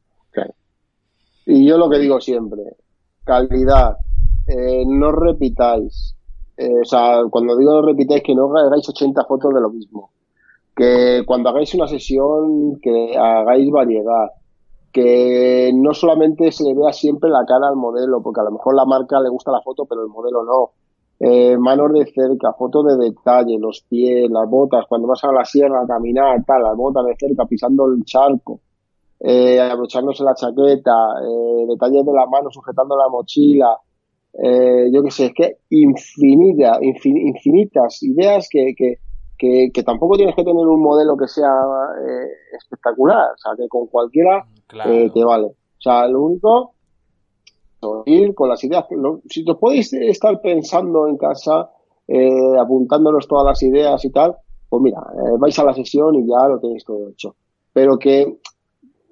Y 1.46 1.68
yo 1.68 1.78
lo 1.78 1.88
que 1.88 2.00
digo 2.00 2.20
siempre, 2.20 2.62
calidad, 3.22 3.98
eh, 4.48 4.82
no 4.84 5.12
repitáis. 5.12 6.16
Eh, 6.56 6.80
o 6.82 6.84
sea, 6.84 7.22
cuando 7.30 7.56
digo 7.56 7.70
no 7.70 7.82
repitáis, 7.86 8.24
que 8.24 8.34
no 8.34 8.52
hagáis 8.56 8.88
80 8.88 9.24
fotos 9.26 9.54
de 9.54 9.60
lo 9.60 9.70
mismo. 9.70 10.10
Que 10.74 11.22
cuando 11.24 11.50
hagáis 11.50 11.74
una 11.74 11.86
sesión, 11.86 12.80
que 12.82 13.16
hagáis 13.16 13.70
variedad. 13.70 14.32
Que 14.90 15.70
no 15.72 15.94
solamente 15.94 16.50
se 16.50 16.64
le 16.64 16.74
vea 16.74 16.92
siempre 16.92 17.30
la 17.30 17.44
cara 17.46 17.68
al 17.68 17.76
modelo, 17.76 18.20
porque 18.20 18.40
a 18.40 18.44
lo 18.44 18.50
mejor 18.50 18.74
la 18.74 18.84
marca 18.84 19.20
le 19.20 19.28
gusta 19.28 19.52
la 19.52 19.62
foto, 19.62 19.86
pero 19.86 20.02
el 20.02 20.08
modelo 20.08 20.42
no. 20.42 20.72
Eh, 21.20 21.56
manos 21.56 21.92
de 21.92 22.06
cerca, 22.06 22.52
fotos 22.54 22.84
de 22.86 23.04
detalle, 23.04 23.58
los 23.58 23.82
pies, 23.88 24.28
las 24.30 24.48
botas, 24.48 24.84
cuando 24.88 25.08
vas 25.08 25.22
a 25.24 25.32
la 25.32 25.44
sierra 25.44 25.82
a 25.82 25.86
caminar, 25.86 26.44
tal, 26.44 26.62
las 26.62 26.76
botas 26.76 27.06
de 27.06 27.14
cerca, 27.16 27.46
pisando 27.46 27.86
el 27.86 28.04
charco. 28.04 28.60
eh, 29.20 29.60
abrochándose 29.60 30.22
la 30.22 30.34
chaqueta, 30.34 30.92
eh, 31.22 31.66
detalles 31.68 32.04
de 32.04 32.12
la 32.12 32.26
mano 32.26 32.50
sujetando 32.50 32.96
la 32.96 33.08
mochila, 33.08 33.78
eh, 34.36 34.90
yo 34.92 35.02
qué 35.02 35.10
sé, 35.10 35.26
es 35.26 35.34
que 35.34 35.58
infinita, 35.70 36.78
infinitas 36.82 38.02
ideas 38.02 38.48
que, 38.50 38.74
que, 38.76 38.98
que, 39.72 39.82
tampoco 39.84 40.16
tienes 40.16 40.34
que 40.34 40.42
tener 40.42 40.66
un 40.66 40.82
modelo 40.82 41.16
que 41.16 41.28
sea 41.28 41.46
eh, 41.46 42.56
espectacular, 42.56 43.30
o 43.32 43.38
sea, 43.38 43.52
que 43.56 43.68
con 43.68 43.86
cualquiera 43.86 44.44
eh, 44.86 45.10
te 45.12 45.24
vale. 45.24 45.46
O 45.46 45.80
sea, 45.80 46.08
lo 46.08 46.22
único, 46.22 46.73
ir 48.06 48.34
con 48.34 48.48
las 48.48 48.62
ideas, 48.64 48.86
si 49.28 49.44
os 49.48 49.58
podéis 49.58 49.92
estar 49.92 50.40
pensando 50.40 51.08
en 51.08 51.16
casa, 51.16 51.70
eh, 52.06 52.58
apuntándonos 52.58 53.26
todas 53.26 53.46
las 53.46 53.62
ideas 53.62 54.04
y 54.04 54.10
tal, 54.10 54.36
pues 54.68 54.82
mira, 54.82 54.98
eh, 55.14 55.36
vais 55.38 55.58
a 55.58 55.64
la 55.64 55.74
sesión 55.74 56.14
y 56.16 56.26
ya 56.26 56.48
lo 56.48 56.58
tenéis 56.58 56.84
todo 56.84 57.08
hecho. 57.08 57.36
Pero 57.72 57.98
que 57.98 58.38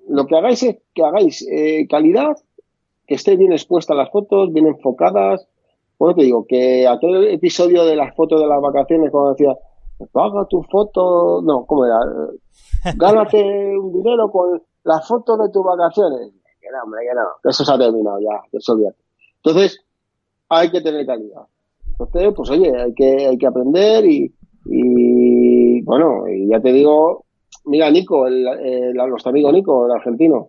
lo 0.08 0.26
que 0.26 0.36
hagáis 0.36 0.62
es 0.62 0.78
que 0.94 1.02
hagáis 1.02 1.46
eh, 1.50 1.86
calidad, 1.88 2.36
que 3.06 3.14
esté 3.14 3.36
bien 3.36 3.52
expuesta 3.52 3.94
las 3.94 4.10
fotos, 4.10 4.52
bien 4.52 4.66
enfocadas. 4.66 5.46
Bueno, 5.98 6.14
te 6.16 6.24
digo, 6.24 6.44
que 6.46 6.86
aquel 6.86 7.28
episodio 7.28 7.84
de 7.84 7.96
las 7.96 8.14
fotos 8.14 8.40
de 8.40 8.46
las 8.46 8.60
vacaciones, 8.60 9.10
cuando 9.10 9.30
decía, 9.30 9.54
paga 10.10 10.46
tu 10.48 10.62
foto, 10.64 11.40
no, 11.42 11.64
¿cómo 11.64 11.84
era? 11.86 11.98
Gánate 12.96 13.78
un 13.78 13.92
dinero 13.92 14.30
con 14.30 14.60
las 14.84 15.06
fotos 15.06 15.38
de 15.38 15.50
tus 15.50 15.64
vacaciones. 15.64 16.32
Que 16.72 16.76
no, 16.78 16.84
hombre, 16.84 17.00
que 17.08 17.14
no, 17.14 17.50
eso 17.50 17.64
se 17.64 17.72
ha 17.72 17.78
terminado 17.78 18.18
ya, 18.20 18.40
eso 18.52 18.76
bien. 18.76 18.94
Entonces, 19.44 19.80
hay 20.48 20.70
que 20.70 20.80
tener 20.80 21.04
calidad. 21.04 21.42
Entonces, 21.86 22.32
pues 22.34 22.50
oye, 22.50 22.72
hay 22.74 22.94
que, 22.94 23.26
hay 23.26 23.36
que 23.36 23.46
aprender 23.46 24.04
y, 24.06 24.32
y 24.66 25.82
bueno, 25.82 26.26
y 26.28 26.48
ya 26.48 26.60
te 26.60 26.72
digo, 26.72 27.26
mira 27.64 27.90
Nico, 27.90 28.26
el, 28.26 28.46
el, 28.46 28.94
nuestro 28.94 29.30
amigo 29.30 29.52
Nico, 29.52 29.86
el 29.86 29.92
argentino, 29.92 30.48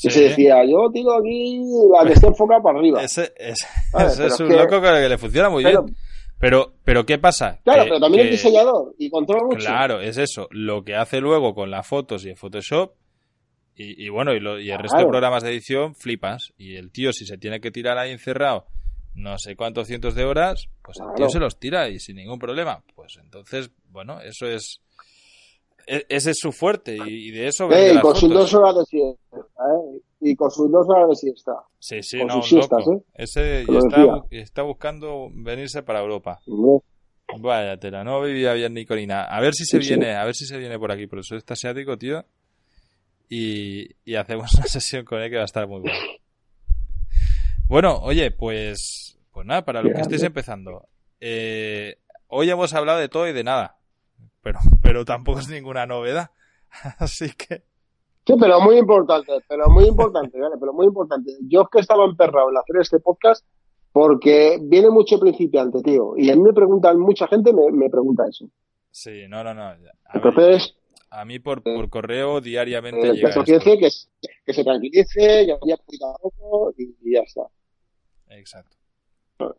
que 0.00 0.10
se 0.10 0.24
decía, 0.24 0.64
yo 0.64 0.90
tiro 0.92 1.14
aquí 1.14 1.64
la 1.90 2.06
que 2.06 2.12
esté 2.12 2.26
enfocada 2.28 2.62
para 2.62 2.78
arriba. 2.78 3.02
Ese, 3.02 3.32
ese, 3.36 4.26
es 4.26 4.40
un 4.40 4.54
loco 4.54 4.80
que 4.80 5.08
le 5.08 5.18
funciona 5.18 5.48
muy 5.48 5.64
bien. 5.64 5.78
Pero, 6.38 6.74
pero 6.84 7.06
¿qué 7.06 7.18
pasa? 7.18 7.58
Claro, 7.64 7.84
pero 7.84 7.98
también 7.98 8.26
es 8.26 8.32
diseñador 8.32 8.94
y 8.98 9.08
controla 9.08 9.44
mucho. 9.44 9.66
Claro, 9.66 10.00
es 10.02 10.18
eso. 10.18 10.48
Lo 10.50 10.84
que 10.84 10.94
hace 10.94 11.20
luego 11.20 11.54
con 11.54 11.70
las 11.70 11.86
fotos 11.86 12.26
y 12.26 12.28
en 12.28 12.36
Photoshop 12.36 12.92
y, 13.76 14.08
bueno, 14.08 14.32
y, 14.32 14.40
lo, 14.40 14.58
y 14.58 14.70
el 14.70 14.78
resto 14.78 14.98
de 14.98 15.06
programas 15.06 15.42
de 15.42 15.50
edición, 15.50 15.94
flipas. 15.94 16.52
Y 16.56 16.76
el 16.76 16.90
tío, 16.90 17.12
si 17.12 17.26
se 17.26 17.36
tiene 17.36 17.60
que 17.60 17.70
tirar 17.70 17.98
ahí 17.98 18.10
encerrado 18.10 18.66
no 19.16 19.38
sé 19.38 19.56
cuántos 19.56 19.88
cientos 19.88 20.14
de 20.14 20.24
horas, 20.24 20.68
pues 20.82 20.98
el 21.00 21.14
tío 21.14 21.28
se 21.28 21.38
los 21.38 21.58
tira 21.58 21.88
y 21.88 21.98
sin 21.98 22.16
ningún 22.16 22.38
problema. 22.38 22.82
Pues 22.94 23.18
entonces, 23.20 23.70
bueno, 23.90 24.20
eso 24.20 24.46
es. 24.46 24.82
E, 25.86 26.04
ese 26.08 26.32
es 26.32 26.38
su 26.38 26.52
fuerte 26.52 26.96
y, 26.96 27.30
de 27.30 27.48
eso. 27.48 27.70
Eh, 27.72 27.94
y 27.94 28.00
con 28.00 28.14
sus 28.14 28.30
dos 28.30 28.52
horas 28.54 28.76
de 28.76 28.84
siesta. 28.84 29.36
¿eh? 29.38 30.00
Y 30.20 30.36
con 30.36 30.50
sus 30.50 30.70
dos 30.70 30.86
horas 30.88 31.08
de 31.08 31.16
siesta. 31.16 31.52
Sí, 31.78 32.02
sí, 32.02 32.18
no, 32.18 32.36
loco. 32.36 32.92
¿eh? 32.92 33.02
Ese 33.14 33.62
está, 33.62 34.24
está, 34.30 34.62
buscando 34.62 35.28
venirse 35.32 35.82
para 35.82 36.00
Europa. 36.00 36.40
Vaya 37.38 37.78
tela, 37.78 38.04
no 38.04 38.20
vivía 38.20 38.52
bien 38.52 38.74
ni 38.74 38.84
con 38.84 39.04
nada. 39.06 39.24
A 39.24 39.40
ver 39.40 39.54
si 39.54 39.64
se 39.64 39.78
viene, 39.78 40.14
a 40.14 40.24
ver 40.24 40.34
si 40.34 40.44
se 40.46 40.58
viene 40.58 40.78
por 40.78 40.92
aquí, 40.92 41.06
por 41.06 41.20
eso 41.20 41.36
está 41.36 41.54
asiático, 41.54 41.96
tío. 41.96 42.24
Y, 43.28 43.96
y 44.04 44.14
hacemos 44.14 44.54
una 44.58 44.66
sesión 44.66 45.04
con 45.04 45.20
él 45.20 45.30
que 45.30 45.36
va 45.36 45.42
a 45.42 45.46
estar 45.46 45.66
muy 45.66 45.80
buena. 45.80 45.98
Bueno, 47.68 47.98
oye, 48.02 48.30
pues, 48.30 49.18
pues 49.32 49.44
nada, 49.44 49.64
para 49.64 49.82
lo 49.82 49.92
que 49.92 50.00
estéis 50.00 50.22
empezando. 50.22 50.86
Eh, 51.20 51.98
hoy 52.28 52.48
hemos 52.48 52.72
hablado 52.74 53.00
de 53.00 53.08
todo 53.08 53.26
y 53.26 53.32
de 53.32 53.42
nada, 53.42 53.78
pero, 54.40 54.60
pero 54.82 55.04
tampoco 55.04 55.40
es 55.40 55.48
ninguna 55.48 55.86
novedad. 55.86 56.30
Así 56.98 57.30
que. 57.34 57.64
Sí, 58.24 58.34
pero 58.40 58.60
muy 58.60 58.76
importante, 58.76 59.32
pero 59.48 59.68
muy 59.68 59.84
importante, 59.84 60.40
¿vale? 60.40 60.56
pero 60.58 60.72
muy 60.72 60.86
importante. 60.86 61.32
Yo 61.48 61.62
es 61.62 61.68
que 61.70 61.80
estaba 61.80 62.04
emperrado 62.04 62.50
en 62.50 62.56
hacer 62.56 62.76
este 62.80 62.98
podcast 62.98 63.44
porque 63.92 64.58
viene 64.60 64.90
mucho 64.90 65.18
principiante, 65.18 65.80
tío. 65.82 66.14
Y 66.16 66.30
a 66.30 66.36
mí 66.36 66.42
me 66.42 66.52
preguntan, 66.52 66.98
mucha 66.98 67.26
gente 67.28 67.52
me, 67.52 67.70
me 67.72 67.88
pregunta 67.88 68.24
eso. 68.28 68.46
Sí, 68.90 69.26
no, 69.28 69.42
no, 69.44 69.54
no. 69.54 69.62
A 69.62 69.76
Entonces. 70.14 70.76
A 71.10 71.24
mí 71.24 71.38
por, 71.38 71.62
por 71.62 71.88
correo 71.88 72.40
diariamente. 72.40 73.08
Eh, 73.08 73.12
llega 73.14 73.44
que, 73.44 73.58
que, 73.58 73.90
que, 74.44 74.52
se 74.52 74.64
tranquilice, 74.64 75.46
ya, 75.46 75.56
poquito 75.56 76.06
a 76.06 76.18
poco 76.18 76.74
y 76.76 77.12
ya 77.12 77.20
está. 77.20 77.42
Exacto. 78.28 78.76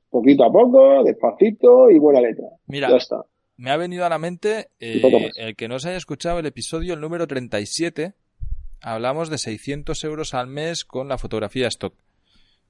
Poquito 0.10 0.44
a 0.44 0.52
poco, 0.52 1.04
despacito 1.04 1.90
y 1.90 2.00
buena 2.00 2.22
letra. 2.22 2.48
Mira, 2.66 2.90
ya 2.90 2.98
está. 2.98 3.26
me 3.58 3.72
ha 3.72 3.78
venido 3.78 4.06
a 4.06 4.10
la 4.10 4.18
mente 4.18 4.70
eh, 4.80 5.32
el 5.36 5.56
que 5.56 5.68
no 5.68 5.80
se 5.80 5.90
haya 5.90 5.98
escuchado 5.98 6.40
el 6.40 6.46
episodio, 6.46 6.94
el 6.94 7.02
número 7.02 7.28
37. 7.28 8.14
Hablamos 8.82 9.30
de 9.30 9.38
600 9.38 10.04
euros 10.04 10.34
al 10.34 10.48
mes 10.48 10.86
con 10.86 11.08
la 11.08 11.18
fotografía 11.18 11.68
stock. 11.68 11.94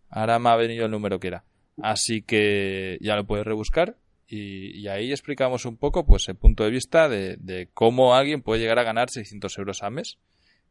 Ahora 0.10 0.40
me 0.40 0.50
ha 0.50 0.56
venido 0.56 0.86
el 0.86 0.92
número 0.92 1.20
que 1.20 1.28
era. 1.28 1.44
Así 1.82 2.22
que 2.22 2.98
ya 3.02 3.16
lo 3.16 3.26
puedes 3.26 3.46
rebuscar 3.46 3.98
y, 4.28 4.88
ahí 4.90 5.12
explicamos 5.12 5.66
un 5.66 5.78
poco 5.78 6.06
pues 6.06 6.28
el 6.28 6.36
punto 6.36 6.66
de 6.66 6.70
vista 6.70 7.08
de, 7.08 7.70
cómo 7.74 8.14
alguien 8.14 8.42
puede 8.42 8.60
llegar 8.60 8.80
a 8.80 8.84
ganar 8.84 9.10
600 9.10 9.58
euros 9.58 9.84
al 9.84 9.92
mes, 9.92 10.18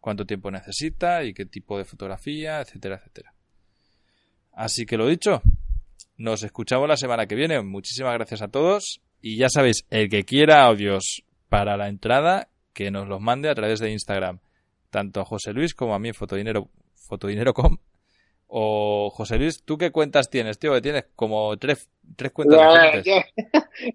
cuánto 0.01 0.27
tiempo 0.27 0.51
necesita 0.51 1.25
y 1.25 1.33
qué 1.33 1.47
tipo 1.47 1.79
de 1.79 1.85
fotografía, 1.85 2.61
etcétera, 2.61 2.97
etcétera. 2.97 3.35
Así 4.53 4.85
que 4.85 4.97
lo 4.97 5.07
dicho, 5.07 5.43
nos 6.17 6.43
escuchamos 6.43 6.89
la 6.89 6.97
semana 6.97 7.27
que 7.27 7.35
viene. 7.35 7.61
Muchísimas 7.63 8.15
gracias 8.15 8.43
a 8.43 8.49
todos. 8.49 9.01
Y 9.21 9.37
ya 9.37 9.49
sabéis, 9.49 9.87
el 9.91 10.09
que 10.09 10.25
quiera 10.25 10.65
audios 10.65 11.23
para 11.49 11.77
la 11.77 11.89
entrada, 11.89 12.49
que 12.73 12.91
nos 12.91 13.09
los 13.09 13.21
mande 13.21 13.49
a 13.49 13.55
través 13.55 13.81
de 13.81 13.91
Instagram. 13.91 14.41
Tanto 14.91 15.21
a 15.21 15.25
José 15.25 15.53
Luis 15.53 15.75
como 15.75 15.95
a 15.95 15.99
mí, 15.99 16.13
Fotodinero, 16.13 16.71
Fotodinero.com. 16.95 17.79
O 18.49 19.11
José 19.11 19.39
Luis, 19.39 19.63
¿tú 19.65 19.77
qué 19.77 19.91
cuentas 19.91 20.31
tienes, 20.31 20.59
tío? 20.59 20.73
Que 20.75 20.81
tienes 20.81 21.05
como 21.17 21.57
tres, 21.57 21.91
tres 22.15 22.33
cuentas 22.33 22.59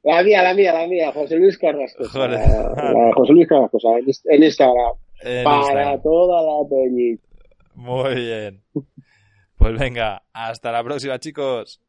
La 0.04 0.24
mía, 0.24 0.44
la 0.44 0.54
mía, 0.54 0.74
la 0.74 0.88
mía. 0.88 1.12
José 1.14 1.38
Luis 1.38 1.58
Carrasco. 1.58 2.04
José 2.08 3.34
Luis 3.34 3.48
Carrasco, 3.48 3.78
en 4.26 4.44
Instagram. 4.44 4.96
para 5.44 6.02
toda 6.02 6.42
la 6.42 6.70
peñita. 6.70 7.24
Muy 7.76 8.16
bien. 8.16 8.64
Pues 9.58 9.80
venga, 9.80 10.24
hasta 10.34 10.72
la 10.72 10.84
próxima, 10.84 11.20
chicos. 11.20 11.80